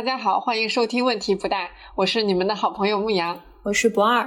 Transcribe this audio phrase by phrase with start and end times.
[0.00, 4.22] 大家好，欢迎收听问题不大，我是你们的好朋友牧羊，我是博二，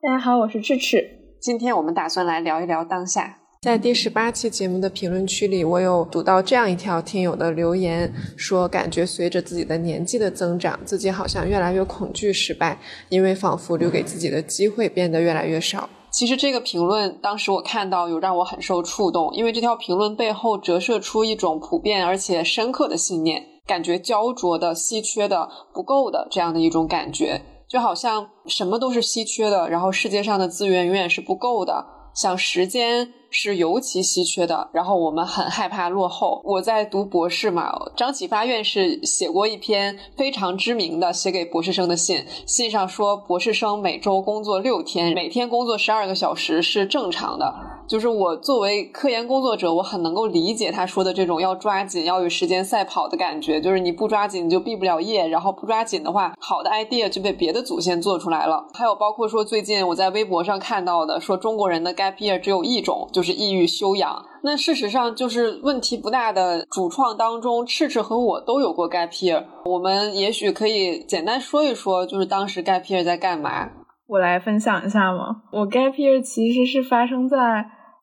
[0.00, 1.06] 大家好，我是智齿。
[1.38, 3.36] 今天我们打算来聊一聊当下。
[3.60, 15.90] 在第十八期节目的评论区里，我有读到这样一条听友的留言，说感觉随着自己的年纪的增长，自己好像越来越恐惧失败，因为仿佛留给自己的机会变得越来越少。
[16.10, 23.44] 其实这个评论当时我看到有让我很受触动，因为这条评论背后折射出一种普遍而且深刻的信念。
[23.68, 33.12] 感觉焦灼的、稀缺的、不够的这样的一种感觉，就好像什么都是稀缺的，然后世界上的资源永远是不够的，像时间。
[33.30, 36.40] 是尤其稀缺的，然后我们很害怕落后。
[36.44, 47.54] 我在读博士嘛，张启发院士写过一篇非常知名的写给博士生的信，信上说博士生每周工作六天，每天工作十二个小时是正常的。
[47.86, 53.58] 就是我作为科研工作者，我很能够理解他说的这种要抓紧、要与时间赛跑的感觉。
[53.58, 58.66] 就是你不抓紧，你就毕不了业；然后不抓紧的话，好的 idea 就被别的祖先做出来了。
[58.74, 63.08] 还有包括说最近我在微博上看到的，说中国人的 gap year 只有一种。
[63.18, 64.24] 就是抑郁修养。
[64.44, 69.44] 那事实上，就是问题不大的主创当中，赤赤和我都有过 gap year。
[69.64, 73.70] 我们也许可以简单说一说，就是当时 gap year 在干嘛？
[74.06, 75.42] 我来分享一下嘛。
[75.50, 77.36] 我 gap year 其实是发生在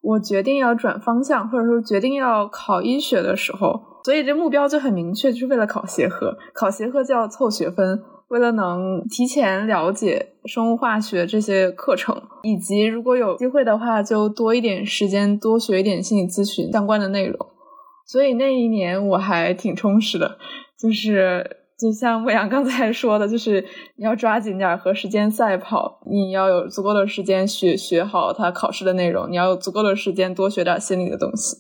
[0.02, 3.80] 我决定要转方向，或者说决定要考医学的时候。
[4.04, 6.36] 所以这目标就很明确，就是为了考协和。
[6.54, 8.04] 考协和就要凑学分。
[8.28, 17.38] 为了能提前了解生物化学这些课程，以及如果有机会的话，就多一点时间多学一点心理咨询相关的内容。
[18.08, 20.40] 所以那一年我还挺充实的，
[20.80, 23.64] 就是就像牧羊刚才说的，就是
[23.96, 31.58] 你要抓紧点和时间赛跑，你要有足够的时间学学好他考试的内容，你要有足够的时间多学点心理的东西。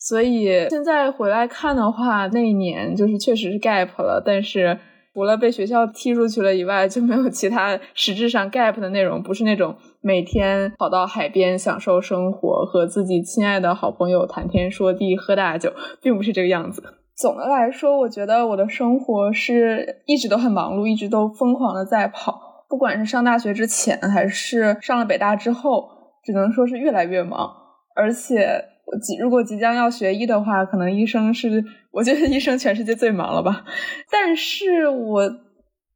[0.00, 4.80] 所以现在回来看的话，那一年就是确实是 gap 了，但是。
[5.14, 9.22] 除了被学校踢出去了以外，就没有其他实质上 gap 的内容。
[9.22, 15.72] 不是那种每天跑到海边享受生活，和自己亲爱的好朋友谈天说地、喝大酒，
[16.02, 16.82] 并不是这个样子。
[17.16, 22.66] 总的来说，我觉得我的生活是一直都很忙碌，一直都疯狂的在跑。
[22.68, 25.88] 不管是上大学之前，还是上了北大之后，
[26.24, 27.48] 只能说是越来越忙，
[27.94, 28.73] 而且。
[29.02, 33.64] 即如果即将要学医的话，可能医生是我觉得医生全世界最忙了吧。
[34.10, 35.30] 但是我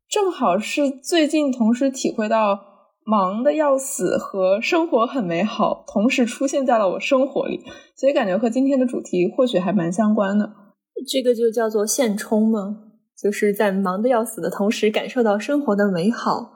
[0.08, 2.58] 正好是最近同时体会到
[3.04, 7.60] 忙的要死和生活很美好同时出现在了我生活里，
[7.96, 10.50] 所以感觉和今天的主题或许还蛮相关的。
[11.06, 12.76] 这个就叫做现充吗？
[13.20, 16.50] 就是在忙的要死的同时感受到生活的美好。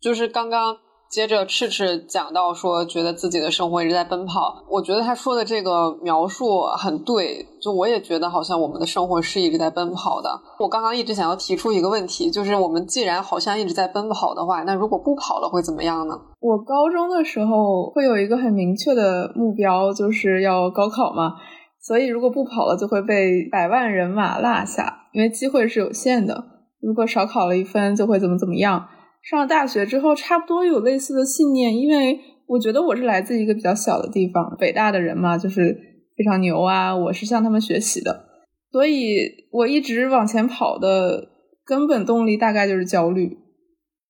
[0.00, 0.83] 就是刚刚。
[1.14, 4.64] 接着赤赤讲到说，觉得自己的生活一直在奔跑。
[4.68, 10.28] 我觉得他说的这个描述很对，就我也觉得好像我们的生活是一直在奔跑的。
[10.58, 16.20] 我刚刚一直想要提出一个问题，就是我们既然好像一直在奔跑的话，那如果不跑了会怎么样呢？
[16.40, 21.34] 我高中的时候会有一个很明确的目标，就是要高考嘛，
[21.80, 26.42] 所以如果不跑了就会被百万人马落下，因为机会是有限的。
[26.80, 28.88] 如果少考了一分，就会怎么怎么样。
[29.24, 35.74] 上了大学之后，差不多有类似的信念，因为我觉得我是来自一个比较小的地方，北大的人嘛，就是
[36.14, 38.26] 非常牛啊，我是向他们学习的，
[38.70, 41.30] 所以我一直往前跑的
[41.64, 43.38] 根本动力大概就是焦虑，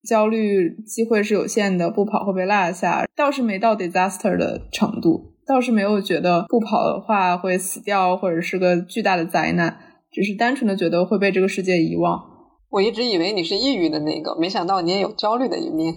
[0.05, 9.77] 焦虑机会是有限的，不跑会被落下，倒是没到 disaster 的程度，倒是没有觉得不跑的话会死掉或者是个巨大的灾难，
[10.11, 12.34] 只是单纯的觉得会被这个世界遗忘。
[12.69, 15.95] 我一直以为你是抑郁的那个，没想到你也有焦虑的一面。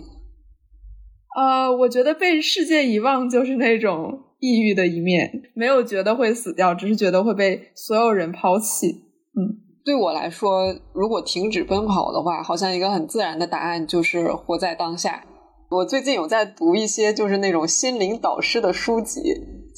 [1.37, 8.89] 呃，我觉得被世界遗忘就是那种抑郁的一面，没有觉得会死掉，只是觉得会被所有人抛弃。
[8.89, 15.25] 嗯，对我来说，如果停止奔跑的话，好像一个很自然的答案就是活在当下。
[15.71, 19.21] 我最近有在读一些就是那种心灵导师的书籍。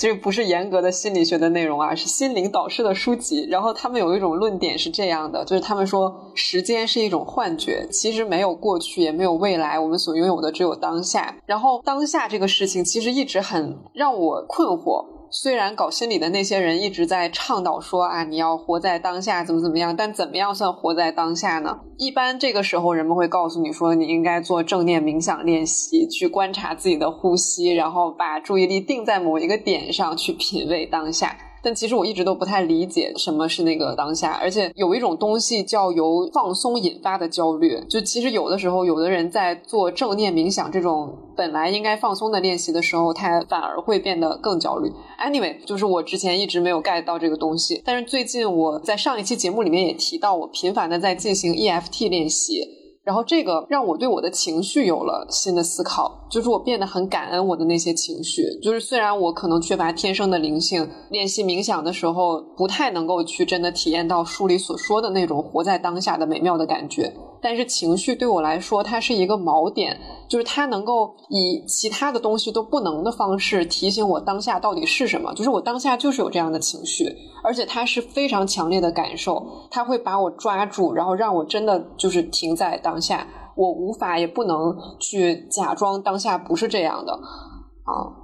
[0.01, 3.47] 这不是严格的心理学的内容啊，是心灵导师的书籍。
[3.51, 11.37] 然后他们有一种论点是这样的，就是他们说时间是一种幻觉，其实没有过去，也没有未来，我们所拥有的只有当下。
[11.45, 15.05] 然后当下这个事情其实一直很让我困惑。
[15.33, 21.79] 虽然搞心理的那些人一直在倡导说啊，你要活在当下，怎么怎么样，但怎么样算活在当下呢？
[21.99, 31.37] 一般这个时候，人们会告诉你说，你应该做正念冥想练习，去观察自己的呼吸，然后把注意力定在某一个点上去品味当下。
[31.63, 37.79] 但其实我一直都不太理解什么是那个当下，而且有一种东西叫由放松引发的焦虑。
[37.89, 44.91] 就其实有的时候，有的人在做正念冥想这种本来应该放松的练习的时候，他反而会变得更焦虑。
[45.19, 52.80] Anyway，就是我之前一直没有 get 到这个东西，但是最近我在上一期节目里面也提到，我频繁的在进行 EFT 练习。
[53.03, 58.43] 然后这个让我对我的情绪有了新的思考，就是我变得很感恩我的那些情绪。
[58.63, 67.13] 就是虽然我可能缺乏天生的灵性，练习冥想的时候不太能够去真的体验到书里所说的那种活在当下的美妙的感觉。
[67.43, 69.99] 但是情绪对我来说，它是一个锚点，
[70.31, 75.35] 就是它能够以其他的东西都不能的方式提醒我当下到底是什么。
[75.35, 77.05] 就是我当下就是有这样的情绪，
[77.43, 83.27] 而且它是非常强烈的感受，它会把我抓住，然后让我真的就是停在当下。
[83.57, 84.57] 我无法也不能
[85.01, 88.15] 去假装当下不是这样的啊。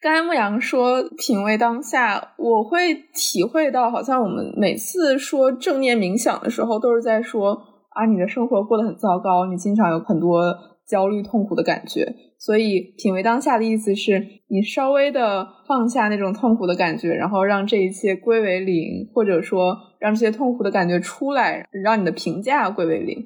[0.00, 7.58] 刚才牧羊说品味当下，我会体会到，好像我们每次说正念冥想的时候，都是在说。
[7.94, 10.40] 啊，你的生活过得很糟糕，你经常有很多
[10.92, 12.14] 焦虑、痛苦的感觉。
[12.38, 23.16] 所以，品味当下的意思是你稍微的放下那种痛苦的感觉，然后让这一切归为零，或者说让这些痛苦的感觉出来，让你的评价归为零。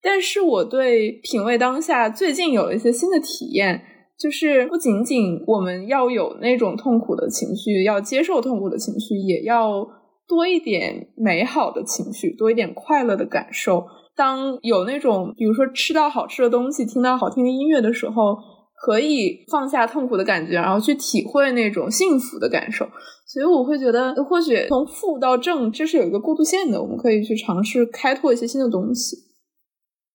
[0.00, 3.82] 但是，我对品味当下最近有了一些新的体验，
[4.18, 9.84] 就是不仅仅我们要有那种痛苦的情绪，要接受痛苦的情绪，也要
[10.28, 13.84] 多一点美好的情绪，多一点快乐的感受。
[14.14, 18.36] 当有那种，比如说吃到好吃的东西，听到好听的音乐的时候，
[18.84, 22.86] 可以放下痛苦的感觉，然后去体会那种幸福的感受。
[23.26, 29.16] 所以我会觉得，或许从负到正，这是有一个过渡线的，我们可以去尝试开拓一些新的东西。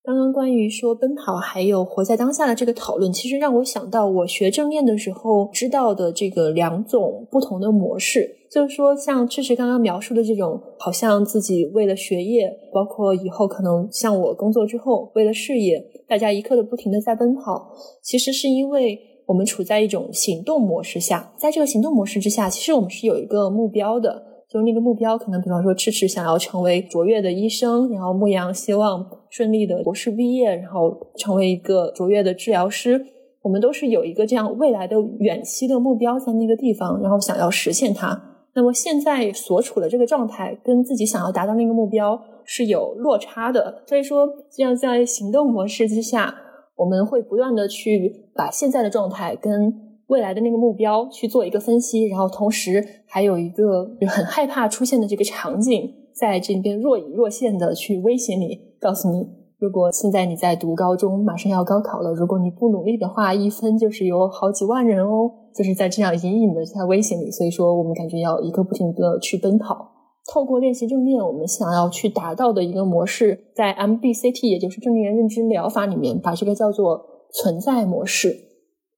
[0.08, 15.78] 刚刚关于说奔跑还有活在当下的这个讨论，其实让我想到我学正念的时候知道的这个两种不同的模式，就是说像确实刚刚描述的这种，好像自己为了学业，包括以后可能像我工作之后为了事业，
[16.08, 17.70] 大家一刻的不停的在奔跑，
[18.02, 24.27] 其实是因为我们处在一种行动模式下，在这个行动模式之下，其实我们是有一个目标的。
[24.50, 33.04] 就那个目标，可能比方说，赤赤想要成为卓越的医生，然后牧羊希望顺利的博士毕业，然后成为一个卓越的治疗师。
[33.42, 38.18] 我们都是有一个这样未来的远期的目标在那个地方，然后想要实现它。
[38.54, 43.82] 那么现在所处的这个状态，跟自己想要达到那个目标是有落差的。
[43.86, 46.34] 所以说，这样在行动模式之下，
[46.74, 49.87] 我们会不断的去把现在的状态跟。
[50.08, 59.28] 未来的那个目标去做一个分析，然后同时还有一个很害怕出现的这个场景，在这边若隐若现的去威胁你，告诉你，
[59.58, 67.30] 如果现在你在读高中，马上要高考了，如果你不努力的话，一分就是有好几万人哦，就是在这样隐隐的在威胁你。
[67.30, 69.92] 所以说，我们感觉要一个不停的去奔跑。
[70.32, 77.00] 透过练习正念，我们想要去达到的一个模式，在 MBCT 也就是正念认知疗法里面，把这个叫做
[77.32, 78.47] 存在模式。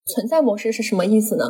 [0.06, 1.44] 存在模式是什么意思呢？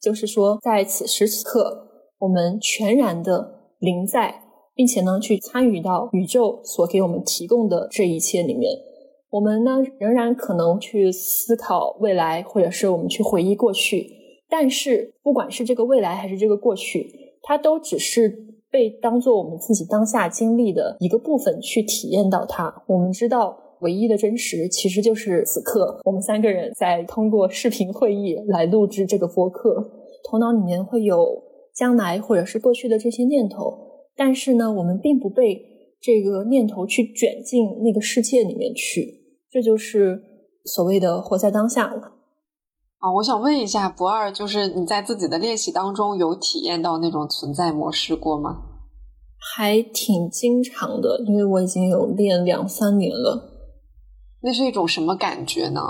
[0.00, 1.86] 就是说，在此时此刻，
[2.18, 4.42] 我们全然的临在，
[4.74, 8.72] 并且呢，去参与到宇宙所给我们提供的这一切里面。
[9.30, 14.06] 我们呢，仍然可能去思考未来，或者是我们去回忆过去。
[14.50, 17.08] 但是，不管是这个未来还是这个过去，
[17.42, 18.28] 它都只是
[18.70, 22.82] 被当做我们自己当下经历的一个部分去体验到它。
[22.88, 23.61] 我们知道。
[23.82, 29.90] 唯一的真实其实就是此刻，我们三个人在通过视频会议来录制这个播客。
[30.24, 31.42] 头脑里面会有
[31.74, 33.76] 将来或者是过去的这些念头，
[34.16, 35.60] 但是呢，我们并不被
[36.00, 39.20] 这个念头去卷进那个世界里面去。
[39.50, 40.22] 这就是
[40.64, 42.12] 所谓的活在当下了。
[42.98, 48.62] 啊，我想问一下不二，就是你在自己的练习当中有体验到那种存在模式过吗？
[49.56, 53.51] 还挺经常的，因为我已经有练两三年了。
[54.42, 55.80] 那是一种什么感觉呢？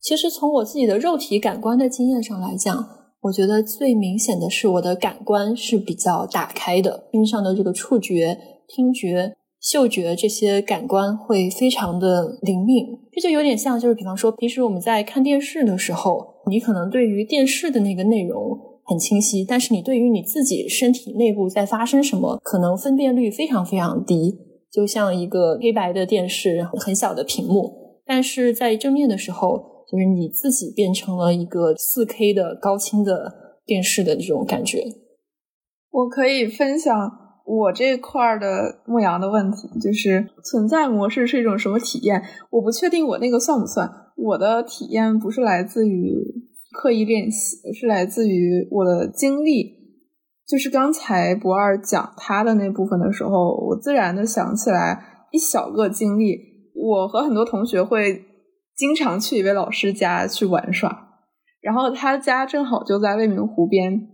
[0.00, 2.88] 其实从我自己的肉体感官的经验上来讲，
[3.22, 12.86] 我觉得最明显的是我的感官是比较打开的，身上的这个触觉、听觉、嗅觉这些感官会非常的灵敏。
[13.10, 24.38] 这就有点像，就是比方说，平时我们在看电视的时候，你可能对于电视的那个内容很清晰，但是你对于你自己身体内部在发生什么，可能分辨率非常非常低。
[24.72, 34.84] 就像一个黑白的电视，很小的屏幕，但是在正面的时候，就是你自己变成了一个四 K 的高清的电视的这种感觉。
[35.90, 36.92] 我可以分享
[37.46, 42.22] 我这块的牧羊的问题，就是存在模式是一种什么体验？
[42.50, 43.90] 我不确定我那个算不算。
[44.16, 46.12] 我的体验不是来自于
[46.72, 49.75] 刻意练习，是来自于我的经历。
[50.46, 56.54] 就是刚才博二讲他的那部分的时候，我自然的想起来一小个经历。
[56.78, 58.22] 我和很多同学会
[58.76, 61.08] 经常去一位老师家去玩耍，
[61.60, 64.08] 然后他家正好就在未名湖边，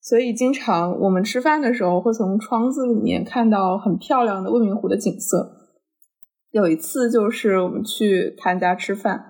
[0.00, 5.52] 所以经常我们吃饭的时候会从窗子里面看到很漂亮的未名湖的景色。
[6.50, 9.22] 有一次就是我们去他家吃饭，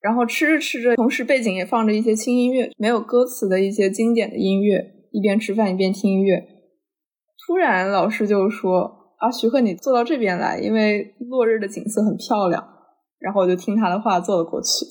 [0.00, 4.95] 然后吃着吃着，同时背景也放着一些轻音乐，没有歌词的一些经典的音乐。
[5.16, 6.46] 一边吃饭一边听音乐，
[7.46, 12.62] 突然老师就说：“啊，徐克，你坐到这边来，因为落日的景色很漂亮。”
[13.18, 14.84] 然后我就听他的话坐了过去。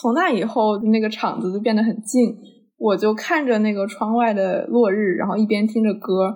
[0.00, 2.34] 从那以后，那个场子就变得很静，
[2.78, 6.34] 我就看着那个窗外的落日，然后一边听着歌，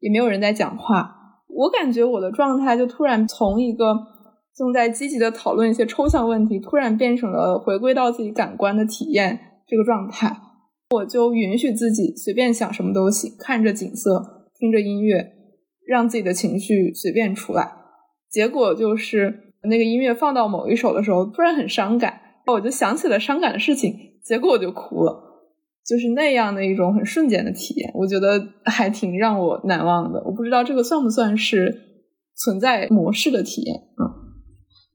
[0.00, 1.14] 也没有人在讲话。
[1.46, 3.94] 我感觉我的状态就突然从一个
[4.56, 10.36] 正在积极的讨论一些抽象问题，突然变成了回归到自己感官的体验这个状态。
[10.90, 15.32] 我就允许自己随便想什么都行，看着景色，听着音乐，
[15.84, 17.72] 让自己的情绪随便出来。
[18.30, 25.42] 结果就是那个音乐放到某一首的时候，突然很伤感，我就想起了伤感的事情，结果我就哭了，
[25.84, 30.22] 就是那样的一种很瞬间的体验，我觉得还挺让我难忘的。
[30.24, 32.04] 我不知道这个算不算是
[32.36, 34.25] 存在模式的体验啊？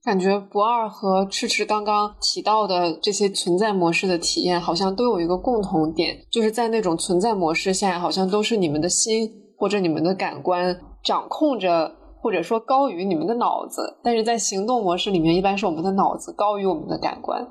[0.03, 13.99] 感觉不二和赤赤刚刚提到的这些存在模式的体验，好像都有一个共同点，就是在那种存在模式下，好像都是你们的心或者你们的感官掌控着，或者说高于你们的脑子。
[14.03, 17.47] 但是在行动模式里面，一般是我们的脑子高于我们的感官。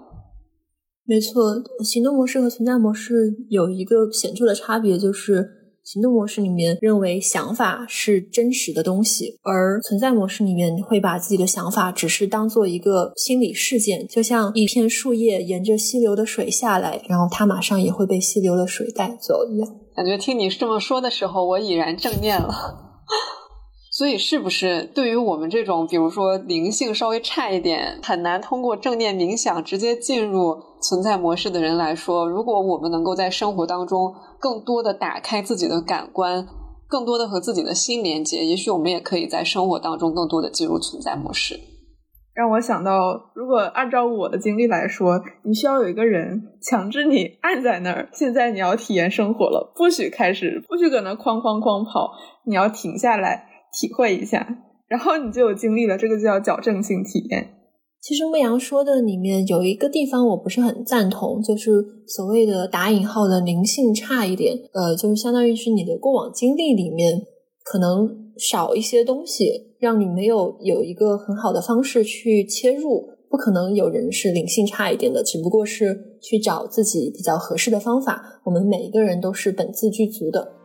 [1.04, 1.54] 没错，
[1.84, 3.14] 行动模式和存在模式
[3.48, 5.59] 有一个显著的差别，就是。
[5.92, 19.68] 行动模式里面认为想法是真实的东西，而存在模式里面会把自己的想法只是当做一个心理事件，就像一片树叶沿着溪流的水下来，然后它马上也会被溪流的水带走一样。
[19.96, 22.54] 感觉听你这么说的时候，我已然正念了。
[24.00, 36.48] 所以，是不是对于我们这种，比如说灵性稍微差一点，很难通过正念冥想直接进入存在模式的人来说，如果我们能够在生活当中更多的打开自己的感官，
[36.88, 41.60] 更多的和自己的心连接，也许我们也可以在生活当中更多的进入存在模式。
[42.32, 52.12] 让我想到，如果按照我的经历来说，你需要有一个人强制你按在那儿，现在你要体验生活了，不许开始，不许搁那哐哐哐跑，
[52.46, 53.49] 你要停下来。
[53.72, 54.46] 体会一下，
[54.88, 57.54] 然后你就有经历了，这个就叫矫正性体验。
[58.00, 61.70] 其实牧羊说的里面有一个地方我不是很赞同，就是
[62.06, 67.20] 所谓的打引号的灵性差一点，呃，就是相当于是你的过往经历里面
[67.62, 73.10] 可能少一些东西，让你没有有一个很好的方式去切入。
[73.28, 78.40] 不可能有人是灵性差一点的，只不过是去找自己比较合适的方法。
[78.42, 80.59] 我们每一个人都是本自具足的。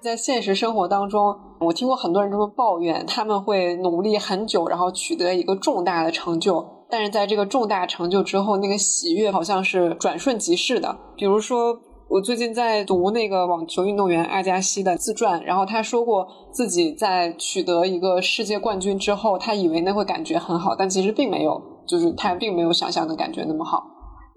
[0.00, 10.96] 在现实生活当中，我听过很多人这么抱怨，他们会努力很久，然后取得一个重大的成就，但是在这个重大成就之后，那个喜悦好像是转瞬即逝的。
[11.16, 11.76] 比如说，
[12.08, 23.82] 我最近在读那个网球运动员阿加西的自传，然后他说过自己在取得一个世界冠军之后，他以为那会感觉很好，但其实并没有，就是他并没有想象的感觉那么好。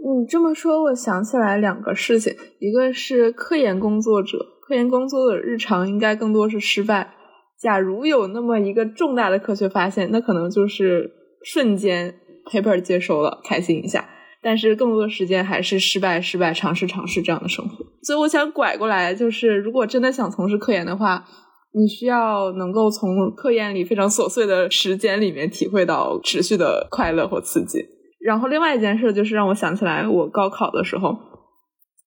[0.03, 4.39] 你这么说，我想起来两个事情，一个是科研工作者。
[4.71, 7.13] 科研工作的日常应该更多是失败。
[7.59, 11.11] 假如有那么一个重大的科学发现，那可能就是
[11.43, 12.15] 瞬间
[12.49, 14.07] paper 接收了，开心一下。
[14.41, 17.75] 但是更多的时间还是失败、失败、尝试、尝试这样的生活。
[18.01, 21.25] 所以我想拐过来，就是如果真的想从事科研的话，
[21.73, 27.85] 你需要能够从科研里非常琐碎的时间里面体会到持续的快乐或刺激。
[28.21, 31.17] 然后另外一件事就是让我想起来，我高考的时候。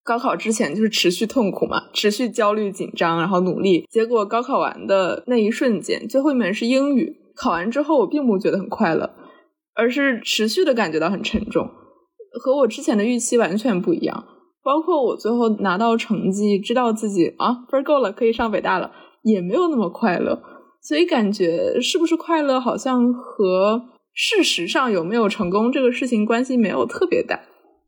[0.05, 3.87] 高考之前就是持续痛苦嘛，持续焦虑紧张，然后努力。
[3.91, 7.17] 结果高考完的那一瞬间，最后一门是英语。
[7.35, 9.11] 考完之后，我并不觉得很快乐，
[9.75, 11.69] 而是持续的感觉到很沉重，
[12.39, 14.25] 和我之前的预期完全不一样。
[14.63, 18.93] 包括我最后拿到成绩，知道自己啊分够了，可以上北大了，
[19.23, 20.41] 也没有那么快乐。
[20.83, 23.83] 所以感觉是不是快乐，好像和
[24.13, 27.41] 事实上有没有成功这个事情关系没有特别大。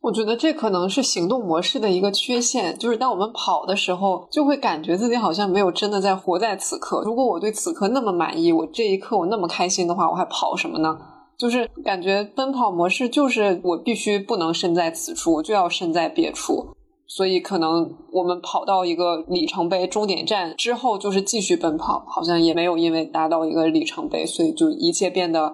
[0.06, 7.02] 我觉得这可能是行动模式的一个缺陷，就是当我们跑的时候，就会感觉自己好像没有真的在活在此刻。
[7.04, 10.96] 如果我对此刻那么满意，我这一刻我那么开心的话，我还跑什么呢？
[11.36, 16.68] 就是感觉奔跑模式就是我必须不能身在此处，我就要身在别处。
[17.08, 25.52] 所以可能我们跑到一个里程碑终点站之后，就是继续奔跑，好像也没有因为达到一个里程碑，所以就一切变得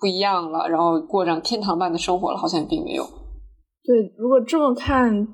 [0.00, 3.06] 不一样了，然后过上天堂般的生活了，好像也并没有。
[3.84, 5.28] 对，如果这么看，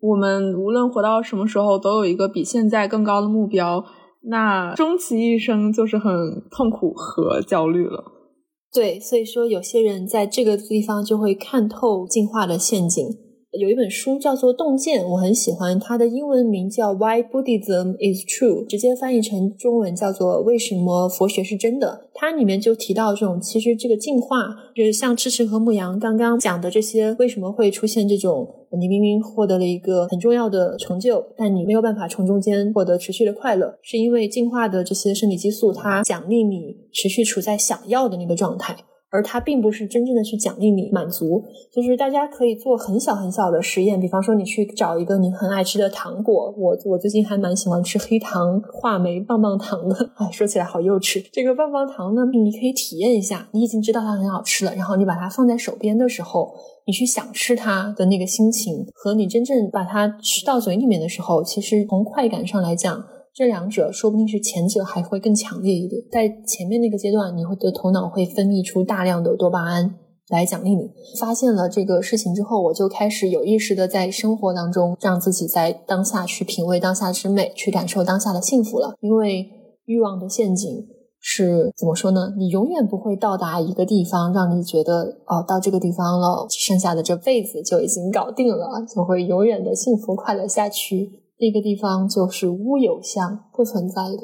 [0.00, 3.84] 我们无论活到什么时候，都有一个比现在更高的目标，
[4.22, 6.10] 那终其一生就是很
[6.50, 8.04] 痛苦和焦虑了。
[8.72, 13.06] 对，所以说有些人在这个地方就会看透进化的陷阱。
[13.60, 22.06] 有一本书叫做《洞见》，我很喜欢，它的英文名叫《Why Buddhism Is True》，直接翻译成中文叫做《为什么佛学是真的》。
[22.14, 38.74] 它里面就提到这种，其实这个进化，就是像赤赤和牧羊刚刚讲的这些，为什么会出现这种，你明明获得了一个很重要的成就，但你没有办法从中间获得持续的快乐，是因为进化的这些生理激素，它奖励你持续处在想要的那个状态。
[39.12, 51.22] 而它并不是真正的去奖励你满足，就是大家可以做很小很小的实验，比方说你去找一个你很爱吃的糖果，我我最近还蛮喜欢吃黑糖话梅棒棒糖的，哎，说起来好幼稚。
[51.30, 56.50] 这个棒棒糖呢，你可以体验一下，你已经知道它很好吃了，然后你把它放在手边的时候，
[56.86, 63.04] 你去想吃它的那个心情，和你真正把它吃到嘴里面的时候，其实从快感上来讲。
[63.34, 69.94] 这两者说不定是前者还会更强烈一点，在前面那个阶段，你会的头脑会分泌出大量的多巴胺
[70.28, 70.90] 来奖励你。
[71.18, 78.94] 发现了这个事情之后，我就开始有意识的在生活当中让自己在当下去品味当下之美，去感受当下的幸福了。
[79.00, 79.48] 因为
[79.86, 80.86] 欲望的陷阱
[81.18, 82.34] 是怎么说呢？
[82.36, 91.21] 你永远不会到达一个地方，让你觉得哦，到这个地方了，剩下的这辈子就已经搞定了，就会永远的幸福快乐下去。
[91.38, 94.22] 那个地方就是乌有乡不存在的，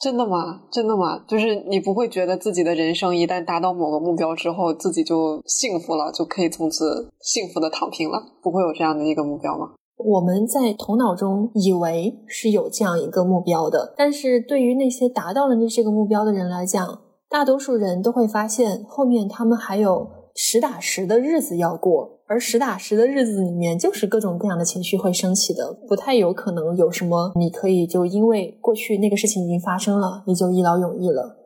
[0.00, 0.62] 真的吗？
[0.70, 1.24] 真的吗？
[1.26, 8.18] 就是你不会觉得自己的人生一旦达到某个目标之后，自己就幸福了，就可以从此幸福的躺平了？
[8.42, 9.74] 不会有这样的一个目标吗？
[9.98, 22.17] 我们在头脑中以为是有这样一个目标的，但是对于那些达到了那这个目标的人来讲，大多数人都会发现后面他们还有实打实的日子要过。
[22.28, 31.36] 而实打实的日子里面，就是各种各样的情绪会升起的，不太有可能有什么你可以就因为过去那个事情已经发生了，你就一劳永逸了。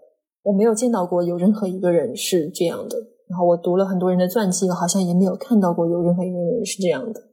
[0.43, 2.97] 我没有见到过有任何一个人是这样的。
[3.29, 7.29] 然后我读了很多人的传记，好像也没有看到过有任何一个人是这样的。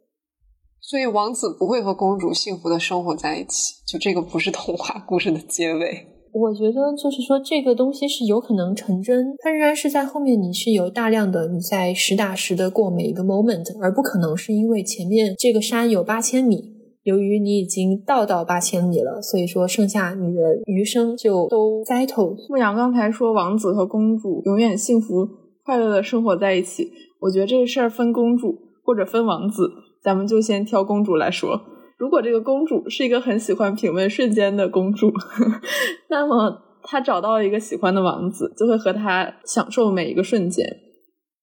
[0.79, 6.19] 所以王子不会和公主幸福的生活在一起，就这个不是童话故事的结尾。
[6.31, 22.35] 我觉得就是说，这个东西是有可能成真，它仍然是在后面，你是有大量的你在实打实的过每一个 moment，而不可能是因为前面这个山有八千米，由于你已经到到八千米了，所以说剩下你的余生就都栽头。
[22.48, 25.27] 牧羊刚才说王子和公主永远幸福
[25.65, 29.72] 快乐的生活在一起，我觉得这个事儿分公主或者分王子，
[30.03, 31.59] 咱们就先挑公主来说。
[32.00, 35.12] 如果这个公主是一个很喜欢品味瞬间的公主，
[36.09, 40.66] 那么她找到一个喜欢的王子，就会和他享受每一个瞬间。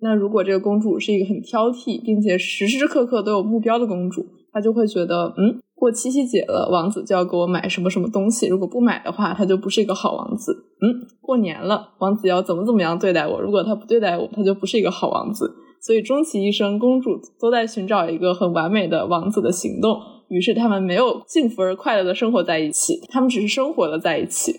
[0.01, 10.55] 那如果这个公主是一个很挑剔，并且时时刻刻都有目标的公主，她就会觉得，嗯，过七夕节了，王子就要给我买什么什么东西，如果不买的话，他就不是一个好王子。
[10.81, 15.55] 嗯，过年了，王子要怎么怎么样对待我，如果他不对待我，他就不是一个好王子。
[15.83, 20.01] 所以终其一生，公主都在寻找一个很完美的王子的行动。
[20.29, 24.53] 于是他们没有幸福而快乐的生活在一起，他们只是生活了在一起，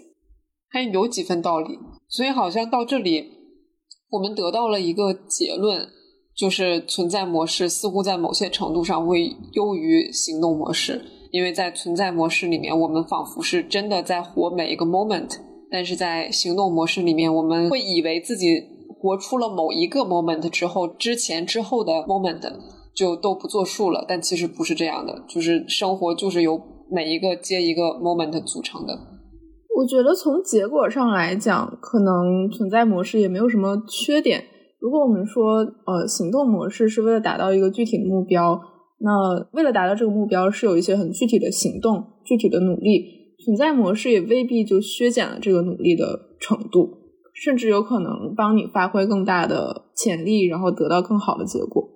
[0.69, 1.77] 还有几分道理。
[2.07, 3.25] 所以好像到这里，
[4.09, 5.87] 我们得到了一个结论，
[6.35, 15.37] 就是存在模式似乎在某些程度上会优于行动模式，因为在存在模式里面，我们仿佛是真的在活每一个 moment，
[15.69, 18.63] 但是在行动模式里面，我们会以为自己
[18.97, 22.76] 活出了某一个 moment 之后，之前之后的 moment。
[22.97, 28.97] 就都不作数了，但其实不是这样的，就是生活就是由每一个接一个 moment 组成的。
[29.77, 34.43] 我觉得从结果上来讲，可能存在模式也没有什么缺点。
[34.79, 38.59] 如果我们说，呃，行动模式是为了达到一个具体的目标，
[38.99, 43.15] 那为了达到这个目标是有一些很具体的行动、具体的努力。
[43.45, 46.89] 存在模式也未必就削减了这个努力的程度，
[47.33, 51.87] 甚至有可能帮你发挥更大的潜力，然后得到更好的结果。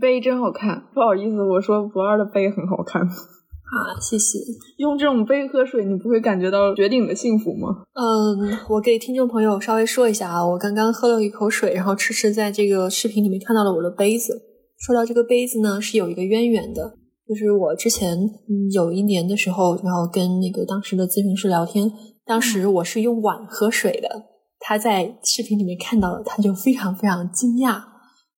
[0.00, 4.38] 杯真好看，不好意思，我说不二的杯很好看啊，谢谢。
[4.78, 7.84] 用这种杯喝水，你不会感觉到绝顶的幸福吗？
[7.94, 14.42] 嗯，我给听众朋友稍微说一下啊，我刚刚喝了一口水，然后迟迟在这个视频里面看到了我的杯子。
[14.78, 16.94] 说到这个杯子呢，是有一个渊源的，
[17.28, 18.18] 就是我之前
[18.72, 21.90] 有一年的时候，然后跟那个当时的咨询师聊天，
[22.26, 24.08] 当时我是用碗喝水的，
[24.58, 27.89] 他在视频里面看到了，他就非常非常惊讶。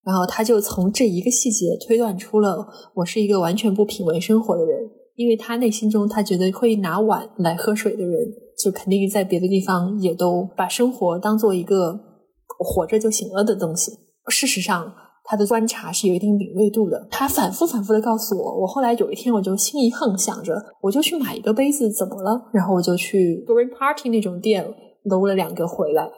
[0.05, 4.79] 然后他就从这一个细节推断出了我是一个完全不品味生活的人，
[5.15, 8.27] 因为他内心中他觉得会拿碗来喝水的人，
[8.61, 11.99] 就肯定在别的地方也都把生活当做一个
[12.45, 13.91] 活着就行了的东西。
[14.27, 14.93] 事实上，
[15.25, 17.07] 他的观察是有一定敏锐度的。
[17.09, 22.49] 他反复反复的告诉我，我后来有一天我就心一横，想着我就去买一个杯子，怎么了？
[22.53, 24.65] 然后我就去 Green Party 那种店
[25.03, 26.09] 搂了两个回来，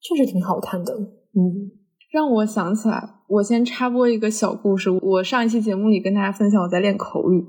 [0.00, 0.94] 确实挺好看的。
[0.94, 1.70] 嗯，
[2.10, 3.02] 让我想起来，
[3.34, 4.90] 我先插播一个小故事。
[4.90, 7.44] 我上一期节目里跟大家分享我在练口语，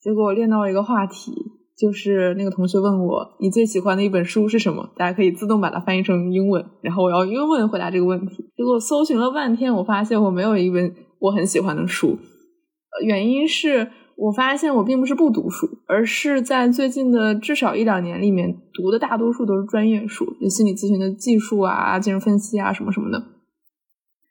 [0.00, 1.32] 结果我练到了一个话题。
[1.76, 4.90] 就是那个同学问我，你最喜欢的一本书是什么？
[4.96, 8.36] 大家可以自动把它翻译成英文，然后我要英文回答这个问题。
[8.56, 12.18] 结果搜寻了半天，我发现我没有一本我很喜欢的书。
[13.04, 23.22] 原因是我发现我并不是不读书，而是在最近的至少一两年里面读的大多数都是专业书，就心理咨询的技术啊、精神分析啊什么什么的。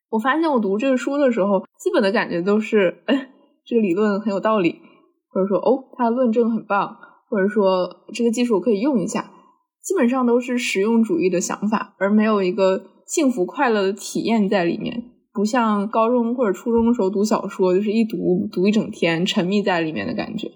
[0.10, 3.30] 我发现我读这个书的时候，基本的感觉都是，哎，
[3.66, 4.82] 这个理论很有道理，
[5.30, 6.98] 或者说，哦，它的论证很棒。
[7.30, 9.30] 或者说这个技术可以用一下，
[9.84, 15.12] 基本上都是实用主义的想法，而没有一个幸福快乐的体验在里面。
[15.34, 20.50] 不像高中或者初中的时候读小说，就是一读读一整天，沉迷在里面的感觉。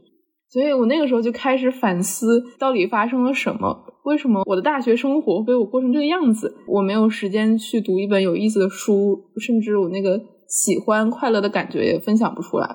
[0.52, 3.86] 所以我那个时候就开始反思，到底发生了什么？
[4.04, 6.54] 为什么我的大学生活被我过成这个样子？
[6.68, 12.68] 我没有时间去读一本有意思的书，甚至我那个喜欢快乐的感觉也分享不出来。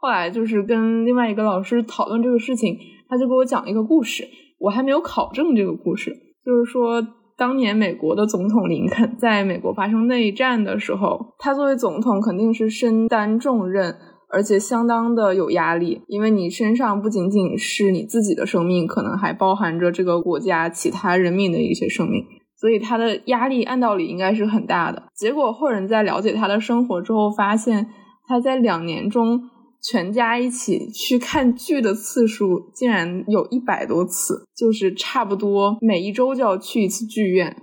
[0.00, 2.76] 后来就是跟另外一个老师讨论这个事情。
[3.08, 4.26] 他就给我讲一个故事，
[4.58, 6.16] 我还没有考证这个故事。
[6.46, 7.06] 就是说，
[7.36, 13.94] 当年美国的总统林肯在美国发生内战的时候，他作为总统肯定是身担重任，
[14.32, 22.24] 而且相当的有压力，因为你身上不仅仅是你自己的生命，可能还包含着这个国家其他人民的一些生命，
[22.56, 25.02] 所以他的压力按道理应该是很大的。
[25.14, 27.88] 结果后人在了解他的生活之后，发现
[28.26, 29.50] 他在两年中。
[29.84, 37.56] 全家一起去看剧的次数竟然有一百多次，就是差不多每一周就要去一次剧院，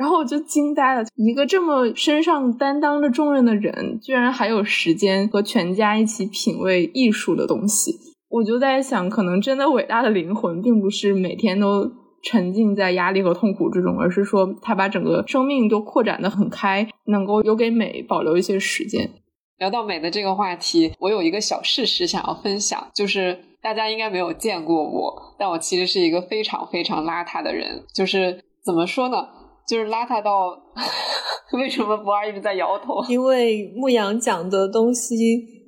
[0.00, 1.04] 然后我就惊呆了。
[1.14, 7.92] 一个这么身上担当着重任的人，居然还有时间和全家一起品味艺术的东西。
[8.30, 19.10] 我就在想，可能真的伟大的灵魂，并不是每天都沉浸在压力和痛苦之中，而是说他把整个生命都扩展的很开，能够留给美保留一些时间。
[19.58, 27.84] 聊到美的这个话题，我有一个小事实想要分享，就是大家应该没有见过我，但我其实是一个非常非常邋遢的人。
[27.94, 29.28] 就是怎么说呢？
[29.70, 30.48] 就是邋遢到
[31.56, 33.04] 为什么不二一直在摇头？
[33.08, 35.14] 因为牧羊讲的东西，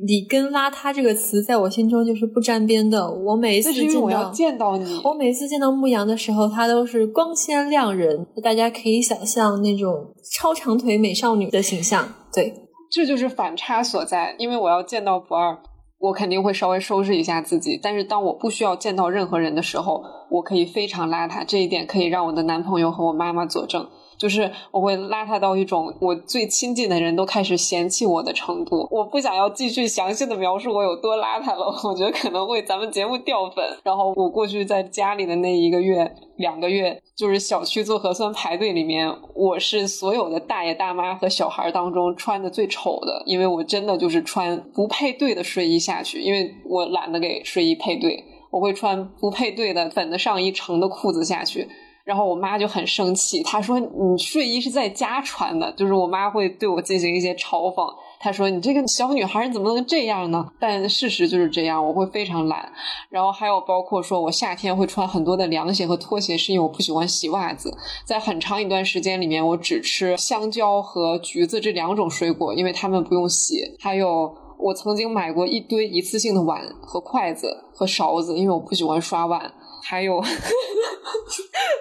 [0.04, 3.08] 你跟邋遢这个词在我心中就是不沾边的。
[3.08, 12.08] 我每一次见到见到你，我每次见到牧羊的时候，他都是光鲜亮人，大家可以想象那种超长腿美少女的形象。
[12.34, 12.52] 对。
[12.90, 15.56] 这就是反差所在，因为我要见到不二，
[15.98, 17.80] 我肯定会稍微收拾一下自己。
[17.82, 21.44] 但是当我不需要见到任何人的时候，我可以非常邋遢。
[21.46, 23.88] 这一点可以让我的男朋友和我妈妈佐证。
[24.18, 28.86] 就是我会邋遢到一种我最亲近的人都开始嫌弃我的程度。
[28.88, 33.64] 我不想要继续详细的描述我有多邋遢了，我觉得可能会咱们节目掉粉。
[33.82, 51.66] 然后我过去在家里的那一个月、两个月，就是小区做核酸排队里面，我是所有的大爷大妈和小孩当中穿的最丑的，因为我真的就是穿不配对的睡衣下去，因为我懒得给睡衣配对，我会穿不配对的粉的上衣、橙的裤子下去。
[52.04, 57.88] 然后我妈就很生气，她说：“你睡衣是在家穿的。”就是我妈会对我进行一些嘲讽。
[58.18, 62.72] 她说：“你这个小女孩，你怎么能这样呢？”但事实就是这样，我会非常懒。
[63.08, 67.72] 然后还有包括说我夏天会穿很多的凉鞋和拖鞋，是因为我不喜欢洗袜子。
[68.04, 73.76] 在很长一段时间里面，我只吃香蕉和橘子这两种水果，因为它们不用洗。
[73.78, 79.52] 还有我曾经买过一堆一次性的碗和筷子和勺子，因为我不喜欢刷碗。
[79.82, 80.22] 还有。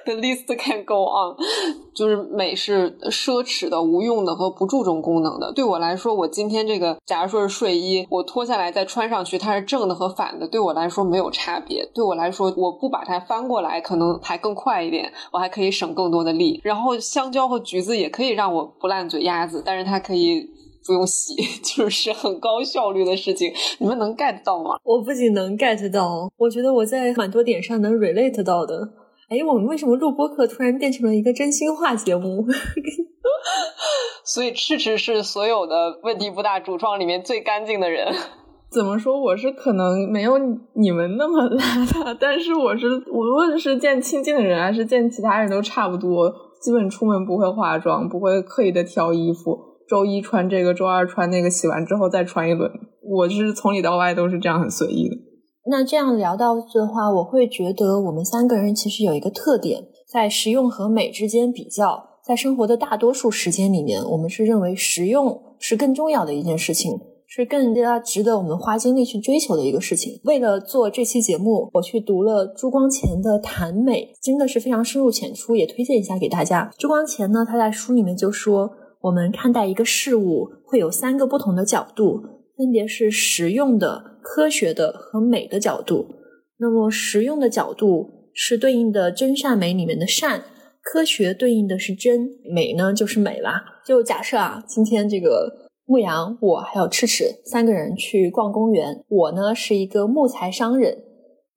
[0.04, 1.38] The list can go on，
[1.94, 5.54] 就是美是奢侈的、无用的和不注重功能的。
[5.54, 11.88] 对我来说，我今天这个，假如说是睡衣，我脱下来再穿上去，它是正的和反的，对我来说没有差别。
[11.94, 16.60] 对我来说，我不把它翻过来，可能还更快一点，我还可以省更多的力。
[16.64, 20.50] 然后香蕉和橘子也可以让我不烂嘴鸭子，但是它可以
[20.86, 23.52] 不用洗， 就是很高效率的事情。
[23.80, 24.78] 你们能 get 到吗？
[24.84, 28.90] 我不仅能 get 到，我觉得我在蛮多点上能 relate 到的。
[29.30, 32.46] 哎，我们为什么录播课突然变成了一个真心话节目？
[34.26, 38.14] 所以赤赤是所有的问题不大主创里面最干净的人。
[38.70, 39.20] 怎么说？
[39.20, 40.38] 我是可能没有
[40.74, 49.58] 你们那么邋遢，但是我是无论是见亲近的人还是见其他人都差不多，基本出门不会化妆，不会刻意的挑衣服，
[49.92, 52.72] 周一穿这个，周二穿那个，洗完之后再穿一轮。
[53.04, 55.18] 我是从里到外都是这样很随意的。
[55.70, 70.22] 那这样聊到的话，我会觉得我们三个人其实有一个特点，在实用和美之间比较，在生活的大多数时间里面，我们是认为实用是更重要的一件事情，是更加值得我们花精力去追求的一个事情。
[70.24, 76.72] 为了做这期节目，我去读了朱光潜的《谈美》，真的是非常深入浅出，也推荐一下给大家。
[76.78, 78.72] 朱光潜呢，他在书里面就说，
[79.04, 82.22] 我们看待一个事物会有三个不同的角度，
[82.58, 86.06] 分别是实用的、科学的和美的角度。
[86.58, 90.44] 那么实用的角度是对应的真善美里面的善。
[90.84, 93.64] 科学对应的是真，美呢就是美啦。
[93.86, 99.04] 就假设啊，今天这个牧羊，我还有赤赤三个人去逛公园。
[99.08, 100.98] 我呢是一个木材商人，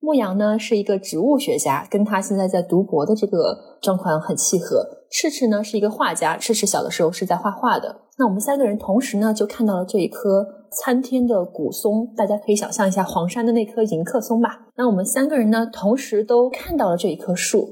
[0.05, 4.87] 牧羊呢是一个植物学家，跟他现在在读博的这个状况很契合。
[5.11, 8.03] 赤赤呢是一个画家，赤赤小的时候是在画画的。
[8.19, 14.69] 那我们三个人同时呢就看到了这一棵参天的古松，大家可以想象一下黄山的那棵迎客松吧。
[14.77, 17.67] 那我们三个人呢同时都看到了这一棵树。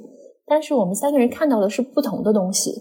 [0.46, 2.72] 但是我们三个人看到的是不同的东西。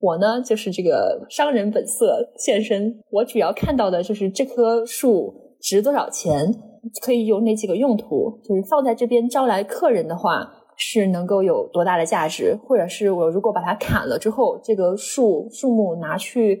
[0.00, 3.00] 我呢，就是这个商人本色现身。
[3.10, 6.54] 我主要看到的就是这棵树值多少钱，
[7.04, 16.60] 可以有哪几个用途，就是放在这边招来客人的话，是能够有多大的价值，或者是我如果把它砍了之后，这个树树木拿去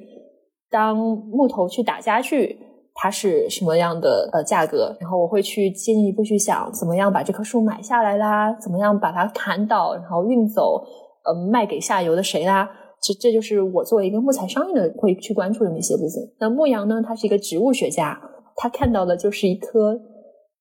[0.70, 2.58] 当木头去打家具。
[2.92, 4.94] 它是什么样的呃价格？
[5.00, 8.52] 然后我会去进一步去想，怎么样把这棵树买下来啦？
[8.60, 10.84] 怎么样把它砍倒，然后运走，
[11.24, 12.68] 呃，卖给下游的谁啦？
[13.00, 16.16] 这这就是我作为一个木材商人的会去关注的那些部分。
[16.40, 17.00] 那牧羊呢？
[17.00, 18.20] 他是一个植物学家，
[18.56, 19.98] 他看到的就是一棵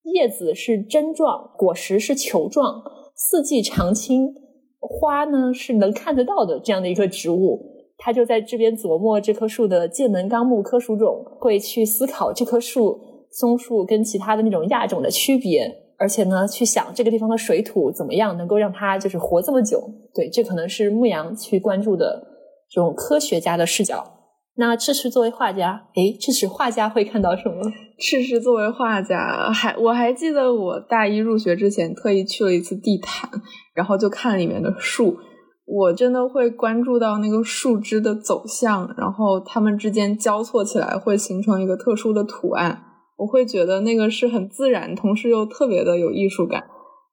[0.04, 2.82] 叶子是针状，果实是球状，
[3.16, 4.34] 四季常青，
[4.80, 7.66] 花呢是能看得到的这样的一个植物。
[7.98, 12.98] 他就在这边琢磨这棵树的剑门纲目科属种，会去思考这棵树
[13.30, 19.84] 松树跟其他的那种亚种的区别，而且呢，去想这个地方的水土怎么样能够让它就是活这么久。
[20.14, 22.26] 对，这可能是牧羊去关注的
[22.70, 24.19] 这种科学家的视角。
[24.60, 27.62] 那赤赤作为画家，诶，赤赤画家会看到什么？
[27.98, 33.30] 赤赤作为画家，还我还记得我大一入学之前特意去了一次地坛，
[33.74, 35.18] 然后就看里面的树。
[35.66, 42.84] 我真的会关注到那个树枝的走向，然后它们之间交错起来会形成一个特殊的图案。
[43.18, 46.66] 我会觉得那个是很自然，同时又特别的有艺术感，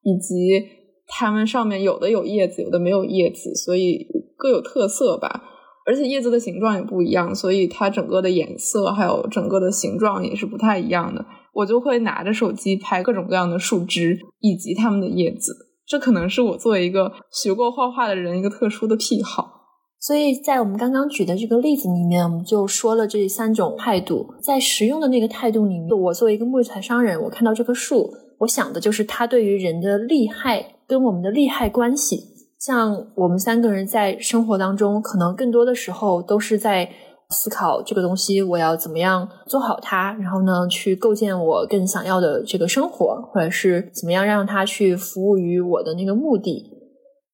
[0.03, 0.67] 以及
[1.07, 4.05] 它们上面有的有叶子，有的没有叶子，所以
[4.37, 5.53] 各有特色吧。
[5.87, 11.25] 而且叶子的形状也不一样，所以它整个的颜色还有整个的形状也是不太一样的。
[11.53, 15.55] 我就会拿着手机拍各种各样的树枝以及它们的叶子。
[15.87, 19.53] 这可能是我作为一个学过画画的人一个特殊的癖好。
[19.99, 24.27] 所以在我们刚刚举的这个例子里面，我们就说了这三种态度。
[24.43, 32.36] 在实用的那个态度里面，我作为一个木材商人，我看到这棵树，我想的就是它对于人的利害跟我们的利害关系。
[32.67, 36.91] 像我们三个人在生活当中，可能更多的时候都是在。
[37.29, 46.71] 思考这个东西，我要怎么样做好它，然后呢，去构建我更想要的这个生活，或者是怎么样让它去服务于我的那个目的。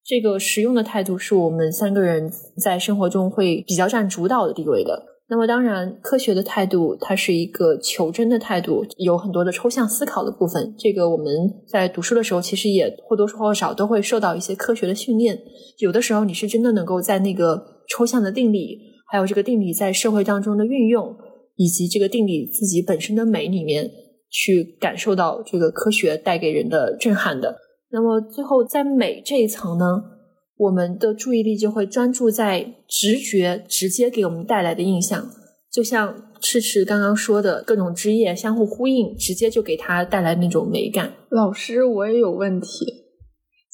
[0.02, 5.11] 这个实用的态度是我们三个人在生活中会比较占主导的地位的。
[5.32, 10.74] 那么，当然，科学的态度它是一个求真的态度，有很多的抽象思考的部分。
[10.78, 11.26] 这个我们
[11.66, 15.38] 在读书的时候，其实也或多或少都会受到一些科学的训练。
[15.78, 18.78] 有的时候，你是真的能够在那个抽象的定理。
[19.10, 21.16] 还有这个定理在社会当中的运用，
[21.56, 23.90] 以及这个定理自己本身的美里面，
[24.30, 27.56] 去感受到这个科学带给人的震撼的。
[27.90, 30.02] 那么最后在美这一层呢，
[30.62, 35.28] 我们的注意力就会专注在直觉直接给我们带来的印象，
[35.70, 41.12] 就像赤赤刚刚说的各种枝叶相互呼应，直接就给它带来那种美感。
[41.30, 42.86] 老师，我也有问题，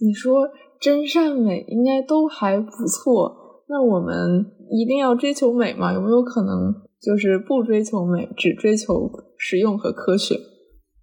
[0.01, 0.49] 你说
[0.81, 4.53] 真善美应该都还不错，那我们。
[4.71, 5.95] 一定要追求美吗？
[5.95, 10.35] 有没有可能就是不追求美，只追求实用和科学？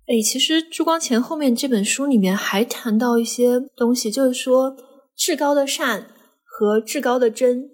[0.06, 4.78] 哎，其实朱光潜后面这本书里面还谈到一些东西，就是说
[5.16, 6.08] 至高的善
[6.44, 7.70] 和至高的真，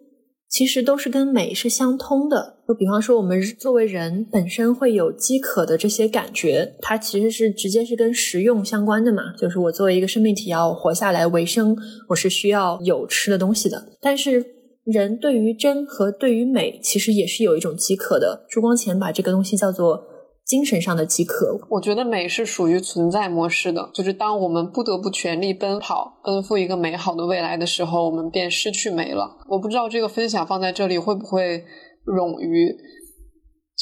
[0.50, 2.58] 其实都是跟美是相通的。
[2.68, 9.36] 就比方说，我们作为人本身会有饥渴的这些感觉，它其实是直接是跟实用相关的嘛。
[9.38, 11.78] 就是我作为一个生命体要活下来为生，
[12.10, 14.62] 我是需要有吃的东西的，但是。
[14.84, 18.48] 人对于真和对于美，其实也是有一种饥渴的。
[18.50, 20.04] 朱光潜把这个东西叫做
[20.46, 21.60] 精神上的饥渴。
[21.70, 29.38] 我觉得美是属于存在模式的，就是当我们不得不全力奔跑，奔赴一个美好的未来的时候，我们便失去美了。
[29.48, 31.64] 我不知道这个分享放在这里会不会
[32.06, 32.76] 冗余。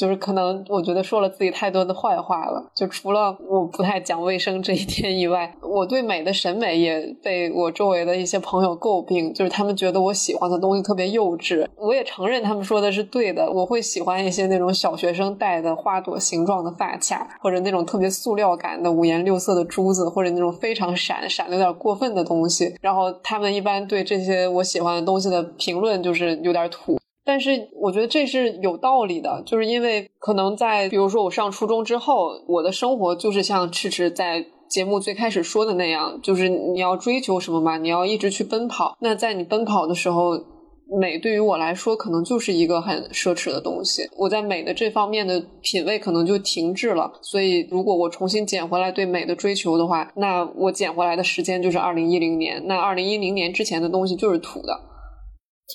[0.00, 2.70] 就是可能我觉得说了自己太多的坏话了。
[2.74, 11.68] 就除了我不太讲卫生这一点以外，我对美的审美也被我周围的一些朋友诟病，就是他们觉得我喜欢的东西特别幼稚。
[11.76, 22.74] 我也承认他们说的是对的，我会喜欢一些那种小学生戴的花朵形状的发卡，或者那种特别塑料感的五颜六色的珠子，或者那种非常闪闪的有点过分的东西。
[22.80, 26.98] 然后他们一般对这些我喜欢的东西的评论就是有点土。
[27.30, 38.96] 但是我觉得这是有道理的，就是因为可能在比如说我上初中之后，我的生活就是像赤赤在节目最开始说的那样，就是你要追求什么嘛，你要一直去奔跑。
[38.98, 40.32] 那在你奔跑的时候，
[41.00, 44.02] 美对于我来说可能就是一个很奢侈的东西。
[44.16, 47.12] 我在美的这方面的品味可能就停滞了。
[47.22, 52.60] 所以如果我重新捡回来对美的追求的话，那我捡回来的时间就是二零一零年。
[52.66, 54.80] 那二零一零年之前的东西就是土的。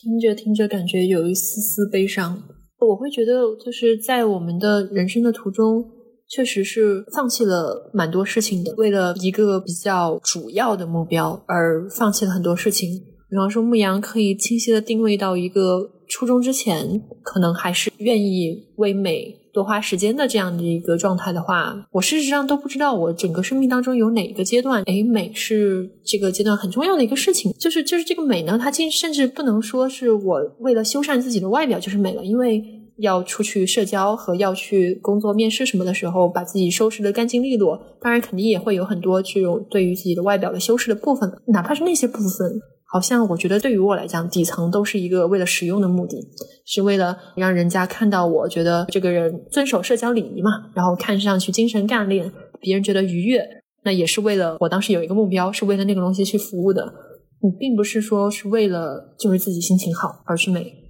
[0.01, 2.43] 听着听着，感觉有一丝丝悲伤。
[2.79, 5.85] 我会觉得，就是在我们的人生的途中，
[6.27, 12.89] 确实是放弃了蛮多事情的，为了一个比较主要的目标而放弃了很多事情。
[13.29, 19.44] 比方说，牧羊可以清晰的定位到一个初中之前，可能还是愿意为美。
[19.55, 27.53] 多花时间的这样的一个状态的话，我事实上都不知道我整个生命当中有哪一个阶段，哎，美是这个阶段很重要的一个事情。
[27.57, 32.61] 就是就是这个美呢，它竟甚至不能说是我为了修缮自己的外表就是美了，因为
[32.97, 42.59] 要出去社交和要去工作面试什么的时候，把自己收拾的干净利落，当然肯定也会有很多这种对于自己的外表的修饰的部分，哪怕是那些部分。
[42.87, 46.17] 好像我觉得对于我来讲，底层都是一个为了实用的目的，
[46.65, 53.43] 是为了让人家看到我觉得这个人遵守社交礼仪嘛，然后看上去精神干练，别人觉得愉悦，
[53.83, 56.93] 那也是为了我当时有一个目标，是为了那个东西去服务的。
[57.41, 60.84] 你并不是说是为了就是自己心情好而去美。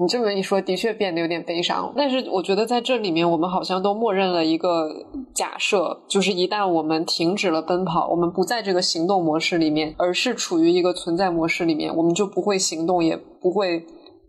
[0.00, 1.92] 你这么一说，的确变得有点悲伤。
[1.96, 4.88] 但是我觉得在这里面，我们好像都默认了一个
[5.34, 13.84] 假设，就是一旦我们停止了奔跑，我们不在这个行动模式里面，而是处于一个存在模式里面，我们就不会行动，也不会。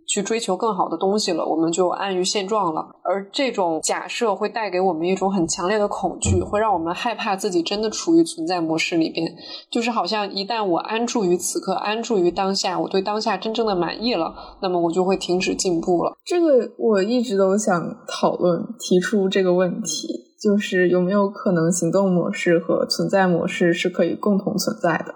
[0.10, 2.89] 去追求更好的东西了，我们就安于现状了。
[3.04, 9.32] 而这种假设会带给我们一种很强烈的恐惧，会让我们害怕自己真的处于存在模式里边。
[9.69, 16.17] 就是好像一旦我安住于此刻，安住于当下，我对当下真正的满意了，那么我就会停止进步了。
[16.26, 20.08] 这个我一直都想讨论，提出这个问题，
[20.41, 25.13] 就是有没有可能行动模式和存在模式是可以共同存在的。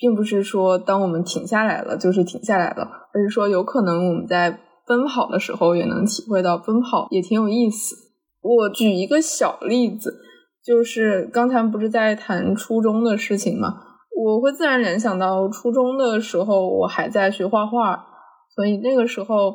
[0.00, 7.94] 并不是说当我们停下来了就是停下来了，而是说有可能我们在奔跑的时候也能体会到奔跑也挺有意思。
[8.40, 10.18] 我举一个小例子，
[10.64, 13.68] 就是刚才不是在谈初中的事情嘛，
[14.16, 18.06] 我会自然联想到初中的时候我还在学画画，
[18.56, 19.54] 所以那个时候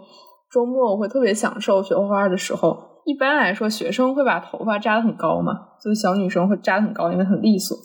[0.52, 2.78] 周末我会特别享受学画画的时候。
[3.06, 5.54] 一般来说，学生会把头发扎得很高嘛，
[5.84, 7.78] 就是小女生会扎得很高，因为很利索。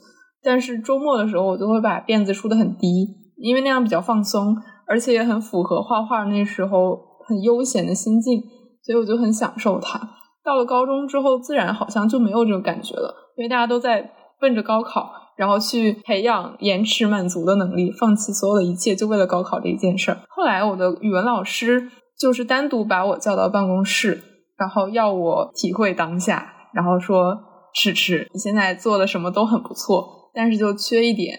[0.43, 8.41] 但是周末的时候，我就会把辫子梳得很低，因为那样比较放松，而且也很符合画画那时候很悠闲的心境，
[8.83, 10.01] 所以我就很享受它。
[10.43, 20.19] 到了高中之后，自然好像就没有这种感觉了，因为大家都在奔着高考，然后去培养延迟满足的能力，放弃所有的一切，就为了高考这一件事儿。
[20.31, 24.23] 后来我的语文老师就是单独把我叫到办公室，
[24.57, 27.37] 然后要我体会当下，然后说
[27.75, 31.39] ：“迟迟，你现在做的什么都很不错。”但是就缺一点，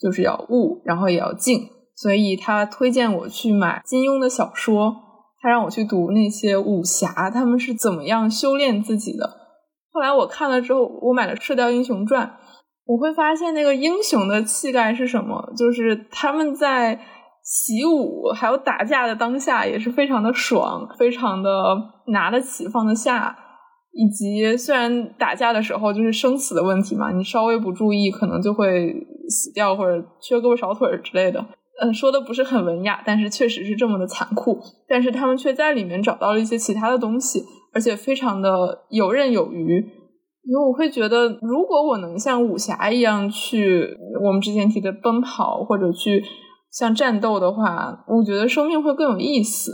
[0.00, 4.92] 就是要悟，然后也要静，所以他推荐我去买金庸的小说，
[5.40, 9.38] 他让我去读那些武侠，他们是怎么样修炼自己的。
[9.92, 12.26] 后来我看了之后，我买了《射雕英雄传》，
[12.86, 16.98] 我会发现那个英雄的气概是什么，就是他们在
[17.44, 21.50] 习武还有打架的当下也是非常的爽，非常的
[22.08, 23.36] 拿得起放得下。
[23.92, 28.94] 以及虽然打架的时候就是生死的问题嘛，你稍微不注意可能就会
[29.28, 31.44] 死掉或者缺胳膊少腿之类的。
[31.82, 34.60] 嗯，说的不是很文雅，但是确实是这么的残酷。
[34.86, 39.76] 但是他们却在里面找到了一些其他的东西，而且非常的游刃有余。
[40.42, 46.22] 因为我会觉得，如果我能像武侠一样去我们之前提的奔跑或者去
[46.70, 49.72] 像战斗的话，我觉得生命会更有意思，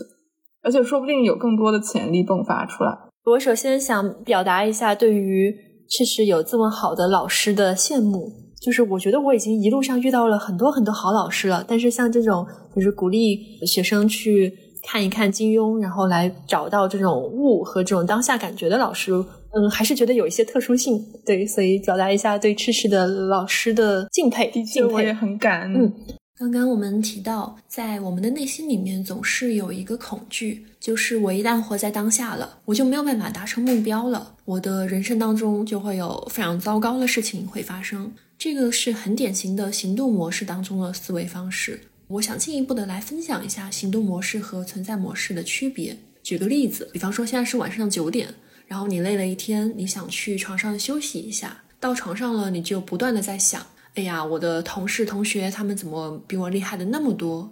[0.63, 2.97] 而且说不定有更多的潜力迸发出来。
[3.27, 5.53] 我首先想表达一下对于
[5.89, 14.53] 确实有这么好的老师的羡慕，就是我觉得我已经一路上遇到了很多很多好老师了，但是像这种就是鼓励学生去
[14.85, 24.49] 看一看金庸，然后来找到这种悟和这种当下感觉的老师，嗯，还是觉得有一些特殊性，对，所以表达一下对知识的老师的敬佩。
[24.53, 25.75] 的确，我也很感恩。
[25.75, 25.93] 嗯，
[26.39, 38.13] 刚刚我们提到，在我们的内心里面总是有一个恐惧，就是我一旦活在当下了，我就没有办法达成目标了，我的人生当中就会有非常糟糕的事情会发生。
[38.37, 41.81] 这个是很典型的行动模式当中的思维方式。
[42.09, 45.97] 我想进一步的来分享一下行动模式和存在模式的区别。
[46.23, 48.29] 举个例子，比方说现在是晚上九点，
[48.67, 53.67] 然后你累了一天，你想去床上休息一下，到床上了，你就不断的在想。
[53.97, 57.51] 哎呀，我的同事同学他们怎么比我厉害的那么多？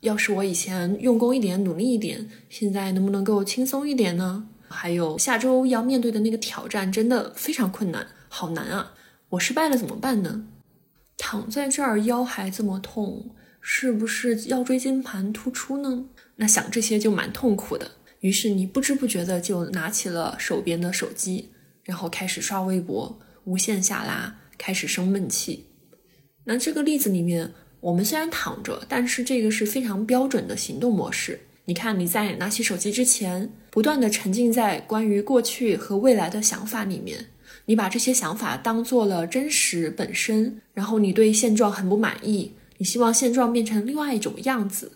[0.00, 4.48] 要是我以前用功一点，努力一点，现在能不能够轻松一点呢？
[4.68, 8.94] 还有下周要面对的那个挑战真的非常困难，好难啊！
[9.28, 10.48] 我失败了怎么办呢？
[11.16, 13.30] 躺在这儿腰还这么痛，
[13.60, 16.06] 是不是腰椎间盘突出呢？
[16.36, 17.92] 那想这些就蛮痛苦的。
[18.18, 21.52] 于是你不知不觉的就拿起了手边的手机，
[21.84, 25.66] 然后开始刷微博，无限下拉，开始生闷气。
[26.44, 31.40] 那这个例子里面，我们虽然躺着，但是这个是非常标准的行动模式。
[31.66, 37.26] 你看，你在拿起手机之前，不断的沉浸在关于过去和未来的想法里面，
[37.64, 44.92] 你把这些想法当做了真实本身，然后你对现状很不满意，你希望现状变成另外一种样子。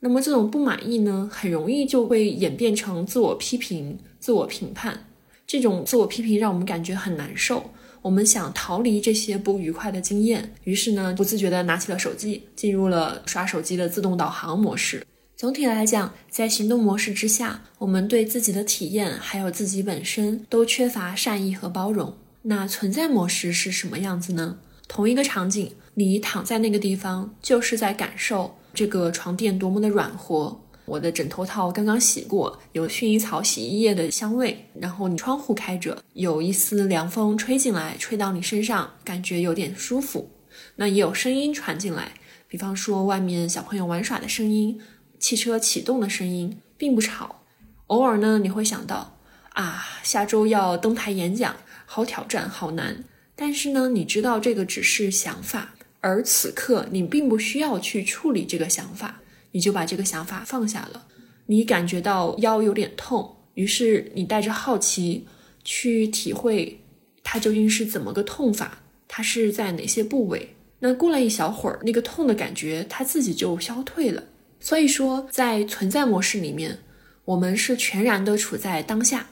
[0.00, 5.04] 那么这种不满意呢，很容易就会演变成自我批评、自我评判。
[5.46, 7.70] 这种自我批评让我们感觉很难受。
[8.02, 15.06] 我们想逃离这些不愉快的经验，于是呢，不自觉地拿起了手机，进入了刷手机的自动导航模式。
[15.36, 22.14] 总体来讲，在行动模式之下，我们对自己的体验还有自己本身都缺乏善意和包容。
[22.42, 24.58] 那存在模式是什么样子呢？
[24.88, 30.60] 同一个场景，你躺在那个地方，就是在感受这个床垫多么的软和。
[30.88, 34.66] 我的枕头套刚刚洗过，有薰衣草洗衣液的香味。
[34.80, 40.30] 然后你窗户开着，有一丝凉风吹进来，吹到你身上，感觉有点舒服。
[40.76, 42.14] 那也有声音传进来，
[42.48, 44.80] 比方说外面小朋友玩耍的声音，
[45.18, 47.42] 汽车启动的声音，并不吵。
[47.88, 49.18] 偶尔呢，你会想到
[49.50, 53.04] 啊，下周要登台演讲，好挑战，好难。
[53.36, 59.20] 但是呢，你知道这个只是想法，而此刻你并不需要去处理这个想法。
[59.58, 61.04] 你就把这个想法放下了，
[61.46, 65.26] 你感觉到腰有点痛，于是你带着好奇
[65.64, 66.78] 去体会
[67.24, 68.78] 它究竟是怎么个痛法，
[69.08, 70.54] 它是在哪些部位。
[70.78, 74.22] 那过了一小会儿，那个痛的感觉它自己就消退了。
[74.60, 76.78] 所以说，在存在模式里面，
[77.24, 79.28] 我们是全然的处在当下，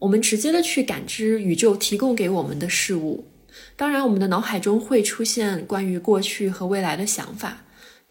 [0.00, 3.24] 我们直接的去感知宇宙提供给我们的事物。
[3.76, 7.63] 当然，我们的脑海中会出现关于过去和未来的想法。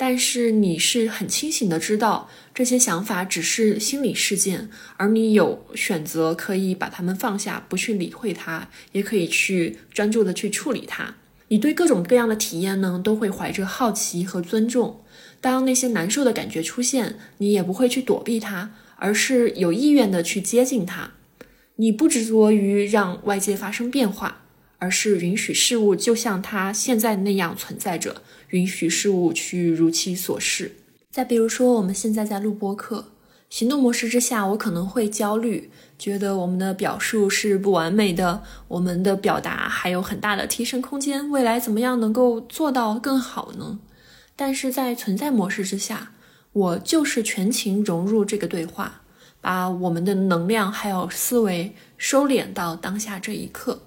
[0.05, 11.15] 但是你是很清醒的，知道这些想法只是心理事件，而你有选择可以把它们放下，不去理会它，也可以去专注的去处理它。
[11.47, 14.99] 你对各种各样的体验呢，都会怀着好奇和尊重。
[15.39, 21.11] 当那些难受的感觉出现，你也不会去躲避它，而是有意愿的去接近它。
[21.77, 24.41] 你不执着于让外界发生变化。
[24.79, 28.21] 而是允许事物就像它现在那样存在着，
[28.53, 30.71] 允许事物去如其所是。
[31.11, 33.05] 再比如说，我们现在在录播课，
[33.49, 43.79] 行动模式之下，我可能会焦虑，觉得我们的表述是不完美的，我们的表达还有很大的提升空间，未来怎么样能够做到更好呢？
[44.35, 46.13] 但是在存在模式之下，
[46.51, 49.01] 我就是全情融入这个对话，
[49.41, 53.83] 把我们的能量还有思维收敛到当下这一刻。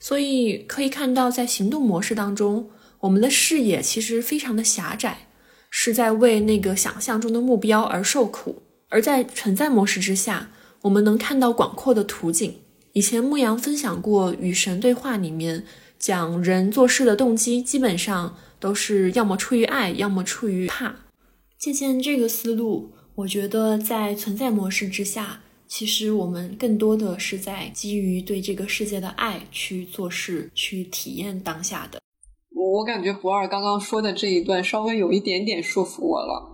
[0.00, 2.68] 所以可以看到，在行动模式当中，
[3.02, 5.26] 我们的视野其实非常的狭窄，
[5.70, 12.60] 是在为那个想象中的目标而受苦；而在存在模式之下，我们能看到广阔的图景。
[12.92, 15.64] 以前牧羊分享过《与神对话》里面
[15.98, 20.94] 讲人做事的动机，基本上都是要么出于爱，要么出于怕。
[21.58, 25.40] 借鉴这个思路，我觉得在存在模式之下。
[25.66, 31.98] 其实我们更多的是在基于对这个世界的爱去做事，去体验当下的。
[32.54, 36.48] 我感觉不二刚刚说的这一段稍微有一点点说服我了。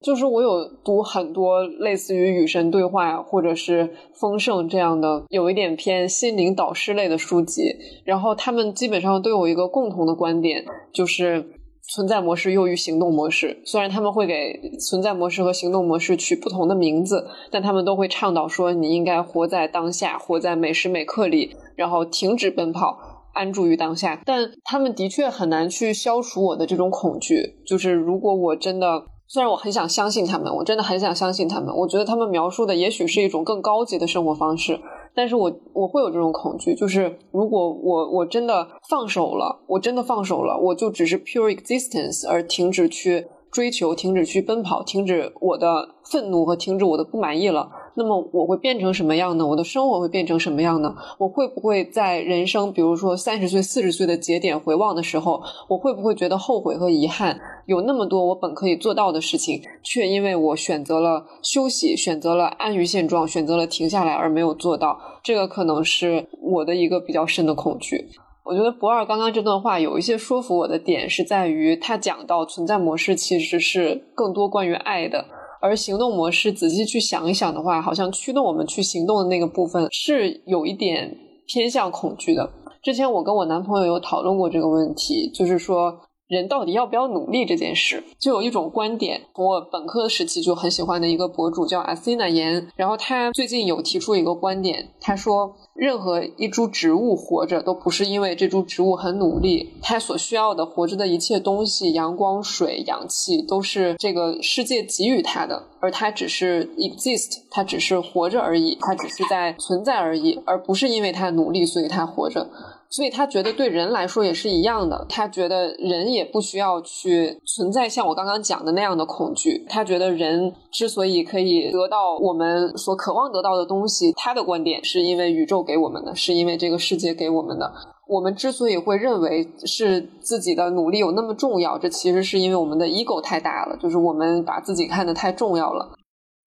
[0.00, 7.62] 就是我有读很多类似于与神对话或者是丰盛这样的有一点偏心灵导师类的书籍，
[8.04, 11.52] 然后他们基本上都有一个共同的观点，就是。
[11.84, 22.96] 存在模式优于行动模式，虽然他们会给存在模式和行动模式取不同的名字，但他们都会倡导说你应该活在当下，活在每时每刻里，然后停止奔跑，
[23.34, 24.20] 安住于当下。
[24.24, 27.56] 但他们的确很难去消除我的这种恐惧。
[27.66, 34.78] 就是如果我真的，虽然我很想相信他们，我真的很想相信他们，我觉得他们描述的也许是一种更高级的生活方式。
[35.14, 43.26] 但是我我会有这种恐惧，就是如果我我真的放手了，我真的放手了，我就只是 pure existence 而停止去。
[43.52, 49.46] 追求停止去奔跑，停止我的愤怒和停止我的不满意了，那么我会变成什么样呢？
[49.46, 50.94] 我的生活会变成什么样呢？
[51.18, 57.38] 我会不会在人生，比如说三十岁、四十岁的节点回望的时候，我会不会觉得后悔和遗憾？
[57.66, 68.08] 有那么多我本可以做到的事情，却因为我选择了休息，选择了安于现状，选择了停下来而没有做到，这个可能是我的一个比较深的恐惧。
[68.44, 75.24] 我觉得不二刚刚这段话有一些说服我的点，是在于他讲到存在模式其实是更多关于爱的，
[75.60, 81.16] 而行动模式仔细去想一想的话，好像驱动我们去行动的那个部分是有一点
[81.46, 82.50] 偏向恐惧的。
[82.82, 86.00] 之前我跟我男朋友有讨论过这个问题，就是说。
[86.32, 112.48] 人到底要不要努力这件事，就有一种观点，我本科时期就很喜欢的一个博主叫阿西娜言，然后他最近有提出一个观点，他说，任何一株植物活着都不是因为这株植物很努力，它所需要的活着的一切东西，阳光、水、氧气，都是这个世界给予它的，而它只是 exist，它只是活着而已，它只是在存在而已，而不是因为它努力所以它活着。
[112.92, 119.64] 所以他觉得对人来说也是一样的，他觉得人也不需要去存在像我刚刚讲的那样的恐惧。
[119.66, 127.72] 他觉得人之所以可以得到我们所渴望得到的东西，他的观点是因为宇宙给我们的，是因为这个世界给我们的。
[128.06, 135.88] 我们之所以会认为是自己的努力有那么重要，这其实是因为我们的 ego 太大了，就是我们把自己看得太重要了。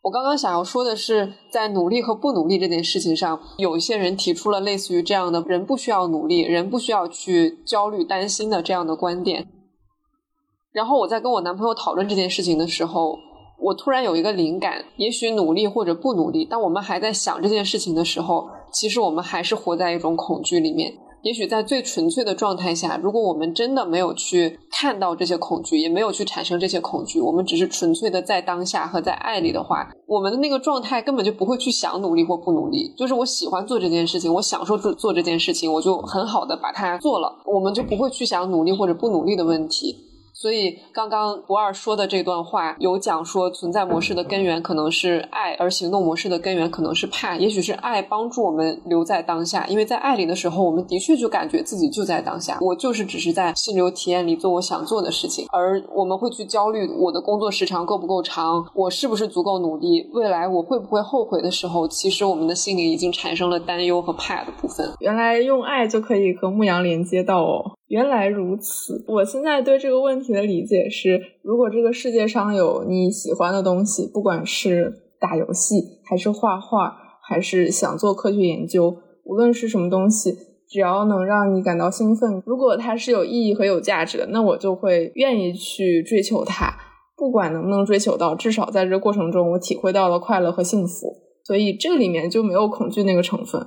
[0.06, 9.48] 我刚刚想要说的是，在努力和不努力这件事情上，有一些人提出了类似于这样的人不需要努力，人不需要去焦虑担心的这样的观点。
[10.72, 13.18] 然后我在跟我男朋友讨论这件事情的时候，
[13.60, 20.94] 我突然有一个灵感：也许努力或者不努力，当我们还在想这件事情的时候，其实我们还是活在一种恐惧里面。
[21.26, 32.94] 也许在最纯粹的状态下，如果我们真的没有去看到这些恐惧，也没有去产生这些恐惧，我们只是纯粹的在当下和在爱里的话，我们的那个状态根本就不会去想努力或不努力。
[32.96, 40.05] 就是我喜欢做这件事情，我享受做做这件事情，我就很好的把它做了，我们就不会去想努力或者不努力的问题。
[40.36, 47.38] 所以，刚刚博二说的这段话有讲说，存在模式的根源可能是爱，而行动模式的根源可能是怕。
[47.38, 55.48] 也许是爱帮助我们留在当下，因为在爱里的时候，我们的确就感觉自己就在当下，我就是只是在心流体验里做我想做的事情。
[55.54, 64.92] 而我们会去焦虑我的工作时长够不够长，我是不是足够努力，未来我会不会后悔的时候，其实我们的心里已经产生了担忧和怕的部分。
[65.00, 67.72] 原来用爱就可以和牧羊连接到哦。
[67.88, 80.36] 原来如此，我现在对这个问题的理解是：如果这个世界上有你喜欢的东西，不管是打游戏，还是画画，还是想做科学研究，无论是什么东西，
[80.68, 86.74] 只要能让你感到兴奋，如果它是有意义和有价值的，那我就会愿意去追求它。
[87.16, 91.14] 不管能不能追求到，至少在这过程中，我体会到了快乐和幸福，
[91.46, 93.66] 所以这里面就没有恐惧那个成分。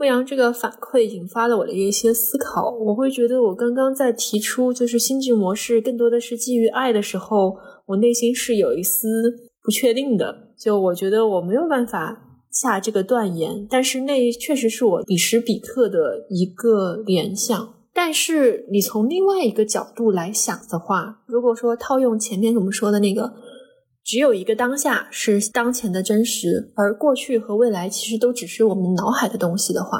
[0.00, 2.70] 牧羊这个反馈引发了我的一些思考。
[2.70, 9.06] 我会觉得，我刚刚在提出就是心智模式更多的是基于爱的时候，我内心是有一丝
[9.62, 10.54] 不确定的。
[10.58, 12.18] 就我觉得我没有办法
[12.50, 17.74] 下这个断言，但是那确实是我彼时彼刻的一个联想。
[17.92, 23.30] 但是你从另外一个角度来想的话，如果说套用前面我们说的那个。
[24.04, 29.98] 只有一个当下是当前的真实，而过去和未来其实都只是我们脑海的东西的话，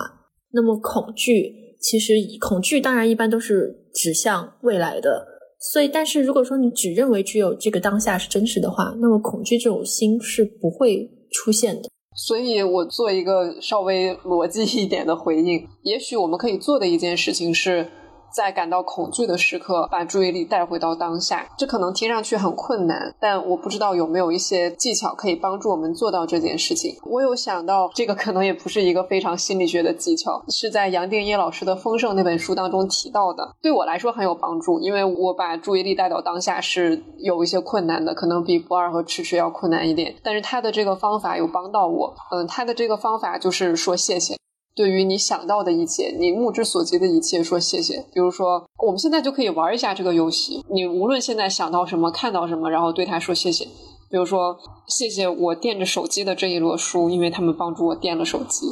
[0.53, 5.27] 那么恐惧其实恐惧当然一般都是指向未来的。
[5.73, 11.89] 所以，但是如果说你只认为只有这个当下是真实的话，那么恐惧这种心是不会出现的。
[12.17, 17.87] 所以我做一个稍微逻辑一点的回应，也许我们可以做的一件事情是。
[18.33, 21.49] 在感到恐惧的时刻，把注意力带回到当下。
[21.59, 26.97] 这可能听上去很困难，但我不知道有没有一些技巧可以帮助我们做到这件事情。
[27.05, 33.57] 我有想到，这个可能也不是一个非常心理学的技巧，是在杨定一老师的《丰盛》那本书当中提到的。
[33.61, 40.15] 对我来说很有帮助，因为我把注意力带到当下是有一些困难的，可能比不二和迟迟要困难一点。
[40.23, 42.15] 但是他的这个方法有帮到我。
[42.31, 44.35] 嗯，他的这个方法就是说谢谢。
[44.75, 48.05] 对于你想到的一切，你目之所及的一切，说谢谢。
[48.15, 50.65] 比如说，我们现在就可以玩一下这个游戏。
[50.73, 53.65] 你无论现在想到什么，看到什么，然后对他说谢谢。
[54.11, 54.57] 比如说，
[54.89, 58.67] 谢谢我垫着手机的这一摞书，因为他们帮助我垫了手机。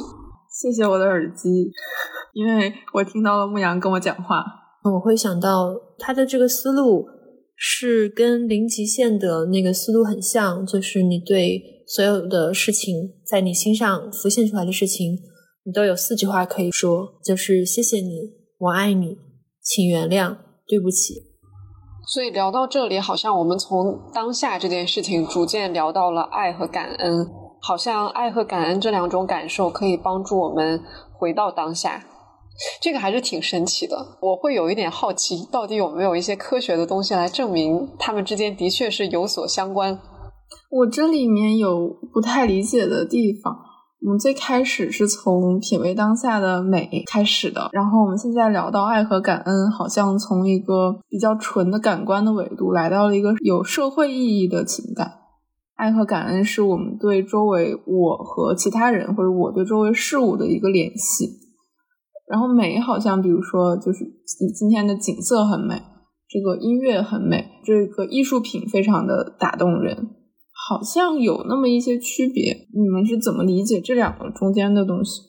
[0.61, 1.71] 谢谢我的耳机，
[2.33, 4.43] 因为我听到了牧羊跟我讲话。
[4.83, 7.05] 我会想到他的这个思路
[7.55, 15.19] 是跟零极限的那个思路很像，就是你对所有的事情，在你心上浮现出来的事情。
[15.69, 19.19] 你都有四句话可以说，就是谢谢你，我爱你，
[19.61, 20.35] 请原谅，
[20.67, 21.13] 对不起。
[22.11, 27.27] 所以聊到这里，好像我们从当下这件事情逐渐聊到了爱和感恩，
[27.61, 30.81] 好像爱和感恩这两种感受可以帮助我们
[31.13, 32.03] 回到当下。
[32.81, 39.99] 这个还是挺神奇的，我会有一点好奇，到底有没有一些科学的东西来证明他们之间的确是有所相关？
[40.71, 43.68] 我这里面有不太理解的地方。
[44.01, 55.15] 我们最开始是从品味当下的美开始的，然后我们现在聊到爱和感恩，好像从一个比较纯的感官的维度来到了一个有社会意义的情感。
[55.75, 61.39] 爱和感恩是我们对周围我和其他人，或者我对周围事物的一个联系。
[62.27, 64.05] 然后美好像，比如说，就是
[64.53, 65.81] 今天的景色很美，
[66.29, 70.09] 这个音乐很美，这个艺术品非常的打动人，
[70.69, 72.67] 好像有那么一些区别。
[72.75, 75.21] 你们是怎么理解这两个中间的东西？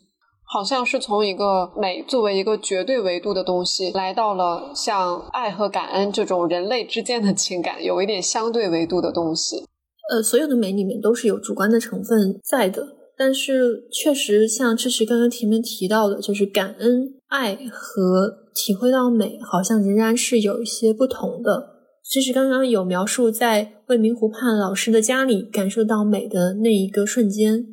[0.44, 9.64] 好像是从一个美作为一个绝对维度的东西，来到了像爱和感恩这种人类之间的情感，有一点相对维度的东西。
[10.12, 12.98] 呃，所有的美里面都是有主观的成分在的。
[13.16, 21.79] 但是，确实像支持刚刚前面提到的，就是感恩、爱和体会到美，好像仍然是有一些不同的。
[22.10, 27.64] 这是刚刚有描述在未名湖畔老师的家里感受到美的那一个瞬间，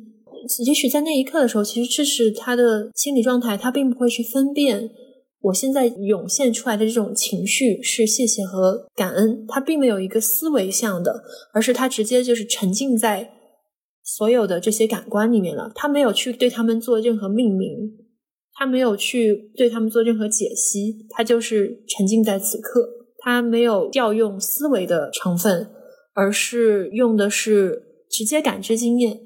[0.64, 4.90] 也许在那一刻的时候，其实这是他的心理状态，他并不会去分辨
[5.40, 13.32] 我现在涌现出来的这种情绪是谢谢和感恩，他并没有一个思维向的，而是他直接就是沉浸在。
[14.04, 17.76] 所有的这些感官里面了，他没有去对他们做任何命名，
[18.54, 22.88] 他没有去对他们做任何解析，他就是沉浸在此刻，
[23.28, 25.70] 他没有调用思维的成分，
[26.14, 29.20] 而是用的是直接感知经验。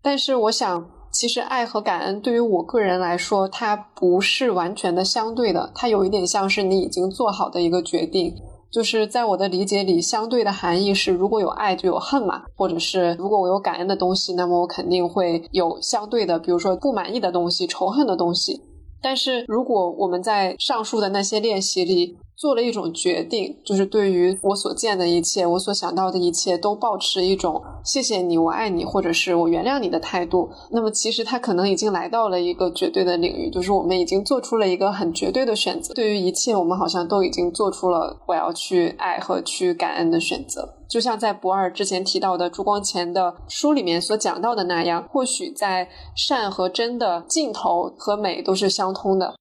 [0.00, 8.34] 但是，我想，其实爱和感恩对于我个人来说，它不是完全的相对的，它有一点像是你已经做好的一个决定。
[8.72, 18.62] 就是在我的理解里，相对的含义是，如果有爱就有恨嘛，或者是如果我有感恩的东西，那么我肯定会有相对的，比如说不满意的东西、仇恨的东西。
[19.02, 30.50] 但是如果我们在上述的那些练习里，做了一种决定，就是对于我所见的一切，我所想到的一切，都保持一种谢谢你，我爱你，或者是我原谅你的态度。
[30.70, 35.94] 那么，其实他可能已经来到了一个绝对的领域，就是我们已经做出了一个很绝对的选择。
[35.94, 40.74] 对于一切，我们好像都已经做出了我要去爱和去感恩的选择。
[40.90, 49.34] 就像在博二之前提到的朱光潜的书里面所讲到的那样，或许在善和真的尽头和美都是相通的。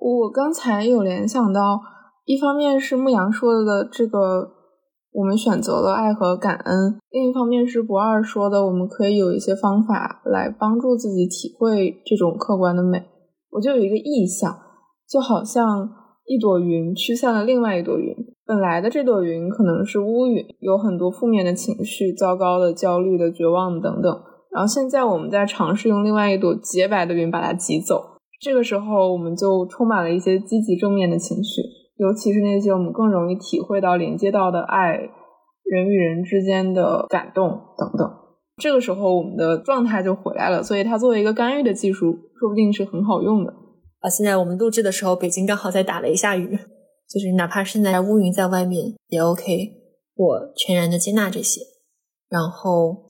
[0.00, 1.80] 我刚才有联想到。
[2.26, 4.50] 一方面是牧羊说的这个，
[5.12, 13.00] 我们选择了爱和感恩；另一方面是不二说的，我们可以有一些方法来帮助自己体会这种客观的美。
[13.52, 14.58] 我就有一个意象，
[15.08, 15.88] 就好像
[16.26, 18.12] 一朵云驱散了另外一朵云。
[18.44, 24.12] 本来的这朵云可能是乌云，有很多负面的情绪，糟糕的、焦虑的、绝望等等。
[24.50, 31.62] 然后现在我们在尝试用另外一朵洁白的云把它挤走，这个时候我们就充满了一些积极正面的情绪。
[31.96, 34.98] 尤其是那些我们更容易体会到、连接到的爱，
[35.64, 38.10] 人与人之间的感动等等，
[38.58, 40.62] 这个时候我们的状态就回来了。
[40.62, 43.52] 所以它作为一个干预的技术，说不定是很好用的。
[44.00, 46.56] 啊，现在我们录制的时候，北京刚好在打雷下雨，
[47.08, 49.42] 就是哪怕现在乌云在外面也 OK，
[50.14, 51.62] 我全然的接纳这些。
[52.28, 53.06] 然后，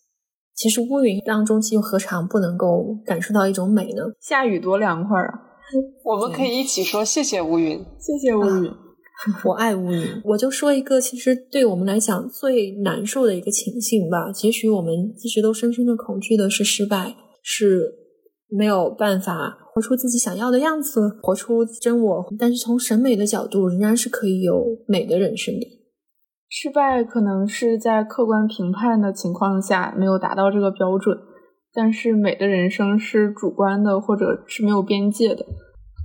[0.55, 4.03] 其实乌云当中，又何尝不能够感受到一种美呢？
[4.20, 5.41] 下雨多凉快啊！
[6.04, 8.70] 我们可以一起说谢谢乌云，谢谢乌云，
[9.44, 10.22] 我爱乌云。
[10.24, 14.30] 我就说一个，其实对我们来讲最难受的一个情形吧。
[14.44, 14.92] 也许我们
[15.22, 17.92] 一直都深深的恐惧的是失败，是
[18.48, 22.24] 没有办法活出自己想要的样子，活出真我。
[22.38, 25.66] 但是从审美的角度，仍然是可以有美的人生的。
[26.48, 31.16] 失败可能是在客观评判的情况下没有达到这个标准。
[31.76, 35.46] 但是美的人生是主观的，或者是没有边界的。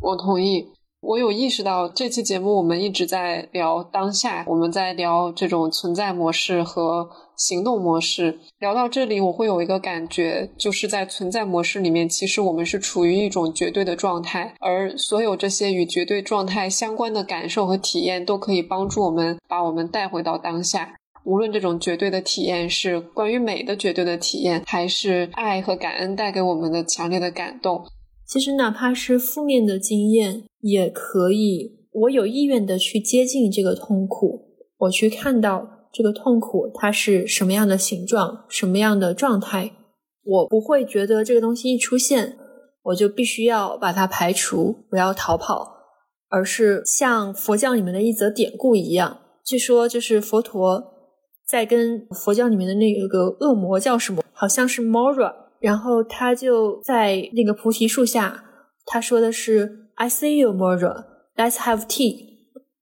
[0.02, 0.68] 我同意。
[1.02, 8.38] 我有意识到这期节目我们一直在聊当下，我们在聊这种存在模式和行动模式。
[8.60, 20.94] 聊到这里，我会有一个感觉，就是在存在模式里面，其实我们是处于一种绝对的状态，而所有这些与绝对状态相关的感受和体验，都可以帮助我们把我们带回到当下。
[21.24, 27.86] 无论这种绝对的体验是关于美的绝对的体验，还是爱和感恩带给我们的强烈的感动，
[28.28, 31.80] 其实哪怕是负面的经验，也可以。
[31.94, 34.48] 我有意愿的去接近这个痛苦，
[34.78, 39.72] 我去看到这个痛苦它是什么样的形状，什么样的状态。
[40.24, 42.38] 我不会觉得这个东西一出现，
[42.84, 45.68] 我就必须要把它排除，不要逃跑，
[46.30, 50.82] 而是像佛教里面的一则典故一样，据说就是佛陀
[51.52, 58.46] 在跟佛教里面的那个恶魔叫什么，好像是 Mora，然后他就在那个菩提树下，
[58.86, 62.16] 他说的是 I see you Mora，Let's have tea，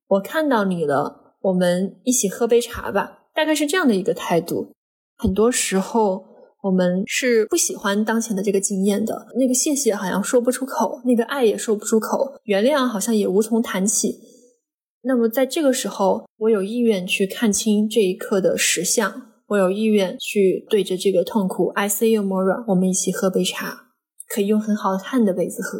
[0.07, 4.73] 我看到你了，我们一起喝杯茶吧，大概是这样的一个态度。
[5.17, 6.29] 很多时候。
[6.61, 14.19] 我们是不喜欢当前的这个经验的，那个谢谢好像说不出口，那个爱也说不出口，原谅好像也无从谈起。
[15.01, 23.87] 那么在这个时候，我有意愿去看清这一刻的实相，我有意愿去对着这个痛苦，I see you, Mora，我们一起喝杯茶，
[24.27, 25.79] 可以用很好看的杯子喝。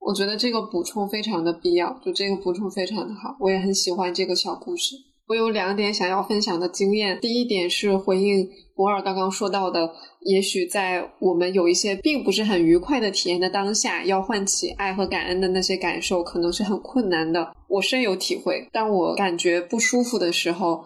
[0.00, 4.94] 我觉得这个补充非常的必要，就这个补充非常的好，我也很喜欢这个小故事。
[5.30, 7.16] 我有两点想要分享的经验。
[7.20, 9.88] 第一点是回应博尔刚刚说到的，
[10.22, 17.54] 也许在我们有一些并不是很愉快的体验的当下，要唤起爱和感恩的那些感受，可能是很困难的。
[17.68, 18.66] 我深有体会。
[18.72, 20.84] 当我感觉不舒服的时候，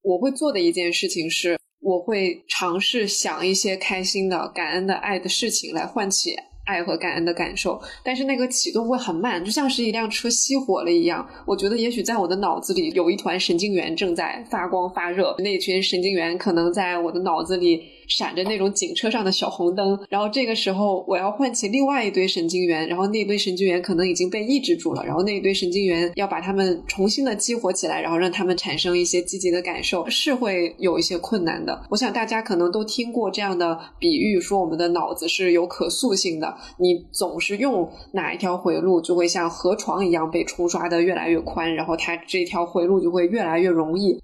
[0.00, 6.34] 我会做的一件事情是，我会尝试想一些开心的、感恩的、爱的事情来唤起。
[6.68, 11.26] 爱和感恩的感受，但是那个启动会很慢，就像是一辆车熄火了一样。
[11.46, 17.82] 我觉得也许在我的脑子里有一团神经元正在发光发热，那群神经元可能在我的脑子里。
[18.08, 31.82] 闪着那种警车上的小红灯，然后这个时候我要唤起另外一堆神经元，然后那堆神经元可能已经被抑制住了，然后那一堆神经元要把它们重新的激活起来，然后让他们产生一些积极的感受，是会有一些困难的。
[31.90, 44.18] 我想大家可能都听过这样的比喻，说我们的脑子是有可塑性的，你总是用哪一条回路，就会像河床一样被冲刷的越来越宽，然后它这条回路就会越来越容易。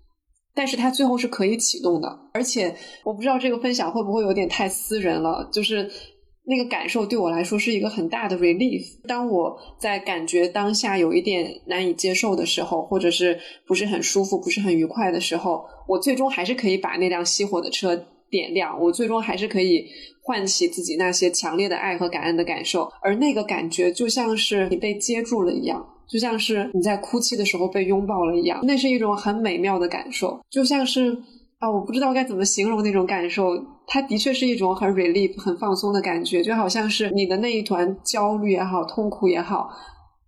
[0.54, 2.74] 但是它最后是可以启动的，而且
[3.04, 5.48] 我不知道这个分享会不会有点太私人了。
[5.52, 5.90] 就是
[6.46, 8.84] 那个感受对我来说是一个很大的 relief。
[9.08, 17.96] 当我在感觉当下有一点难以接受的时候，或者是不是很舒服、不是很愉快的时候，我最终还是可以把那辆熄火的车
[18.30, 18.80] 点亮。
[18.80, 19.86] 我最终还是可以
[20.22, 25.84] 唤起自己那些强烈的爱和感恩的感受，而那个感觉就像是你被接住了一样。
[26.08, 30.40] 就像是你在哭泣的时候被拥抱了一样，那是一种很美妙的感受。
[30.50, 31.16] 就像是
[31.58, 33.50] 啊，我不知道该怎么形容那种感受，
[33.86, 39.70] 它的确是一种很 relief、很放松的感觉，就好像是你的那一团焦虑也好、痛苦也好，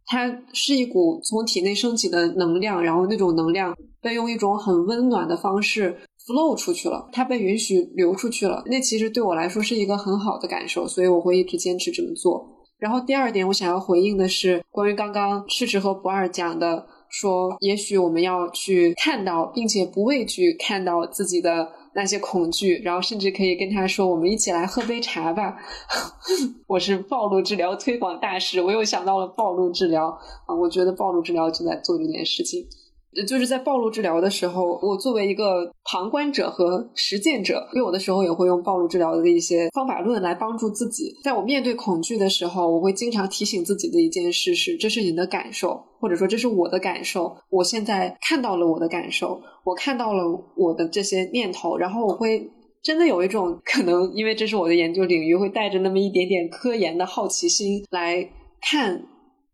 [0.06, 8.62] 它是一股从体内升起的能量，然后那种能量被用一种很温暖的方式 flow 出去了，它被允许流出去了。
[8.66, 12.55] 那其实对我来说是一个很好的感受，所以我会一直坚持这么做。
[12.78, 25.56] 然后第二点，我想要回应的是关于刚刚赤赤和不二讲的，说也许我们要去看到，并且不畏惧看到自己的那些恐惧，然后甚至可以跟他说：“我们一起来喝杯茶吧。
[26.68, 30.08] ”我是暴露治疗推广大使，我又想到了暴露治疗
[30.46, 32.66] 啊，我觉得暴露治疗就在做这件事情。
[33.24, 41.14] 就是在暴露治疗的时候，我作为一个旁观者和实践者，因为有的时候也会用暴露治疗的一些方法论来帮助自己。
[41.24, 47.36] 在我面对恐惧的时候，我会经常提醒自己的一件事是：这是你的感受，或者说这是我的感受。
[47.48, 50.24] 我现在看到了我的感受，我看到了
[50.56, 52.50] 我的这些念头，然后我会
[52.82, 58.28] 真的有一种可能，因为这是我的研究领域，会带着那么一点点科研的好奇心来
[58.60, 59.04] 看，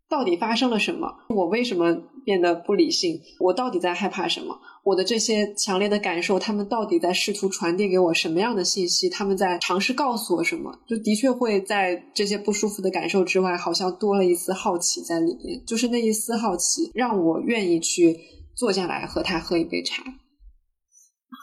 [0.09, 1.95] 到底发生了什么，我为什么。
[2.25, 4.59] 变得不理性，我到底在害怕什么？
[4.83, 9.09] 我的这些强烈的感受，他们到底在试图传递给我什么样的信息？
[9.09, 10.77] 他们在尝试告诉我什么？
[10.87, 15.63] 就的确会在这些不舒服的感受之外，好像多了一丝好奇在里面。
[15.65, 18.17] 就是那一丝好奇，让我愿意去
[18.57, 20.03] 坐下来和他喝一杯茶。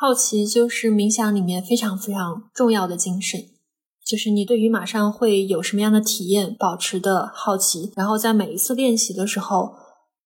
[0.00, 3.40] 好奇就是冥想里面非常非常重要的精神，
[4.06, 9.72] 就是你对于马上会有什么样的体验，保持的好奇，然后在每一次练习的时候。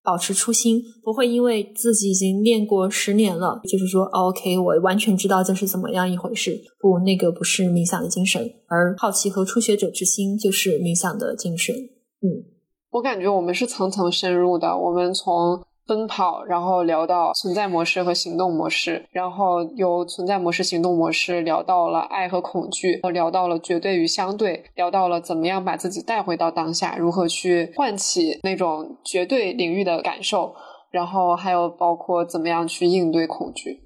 [0.04, 6.60] 保持初心，不会因为自己已经练过十年了，就是说，OK，我完全知道这是怎么样一回事。
[6.78, 11.74] 不，那个不是冥想的精神，而好奇和初学者之心就是冥想的精神。
[11.74, 12.44] 嗯，
[12.90, 15.64] 我感觉我们是层层深入的，我们从。
[15.86, 30.54] 奔跑，然后聊到存在模式和行动模式，然后由存在模式、行动模式聊到了爱和恐惧，聊到了绝对与相对，聊到了怎么样把自己带回到当下，如何去唤起那种绝对领域的感受，
[30.90, 33.82] 然后还有包括怎么样去应对恐惧。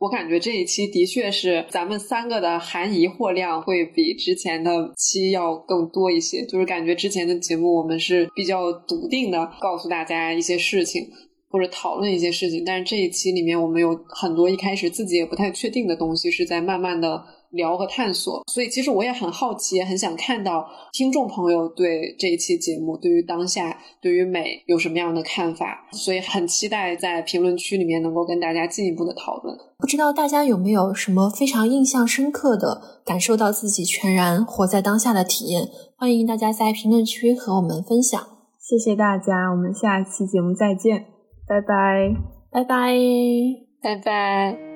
[0.00, 11.06] 我感觉这一期的确是咱们三个的含疑惑量会比之前的期要更多一些，就是感觉之前的节目我们是比较笃定的告诉大家一些事情。
[11.52, 12.64] 或者讨论一些事情。
[12.64, 17.24] 但是这一期里面，我们有很多一开始自己也不太确定的东西，是在慢慢的。
[17.50, 29.56] 聊和探索，所以其实我也很好奇，也很想看到听众朋友对这一期节目、对于当下、对于美有什么样的看法，所以很期待在评论区里面能够跟大家进一步的讨论。
[29.78, 35.68] 不知道大家有没有什么非常印象深刻的、感受到自己全然活在当下的体验？
[35.96, 38.20] 欢迎大家在评论区和我们分享。
[38.58, 41.06] 谢谢大家，我们下期节目再见，
[41.48, 42.14] 拜拜，
[42.52, 42.94] 拜拜，
[43.82, 44.69] 拜拜。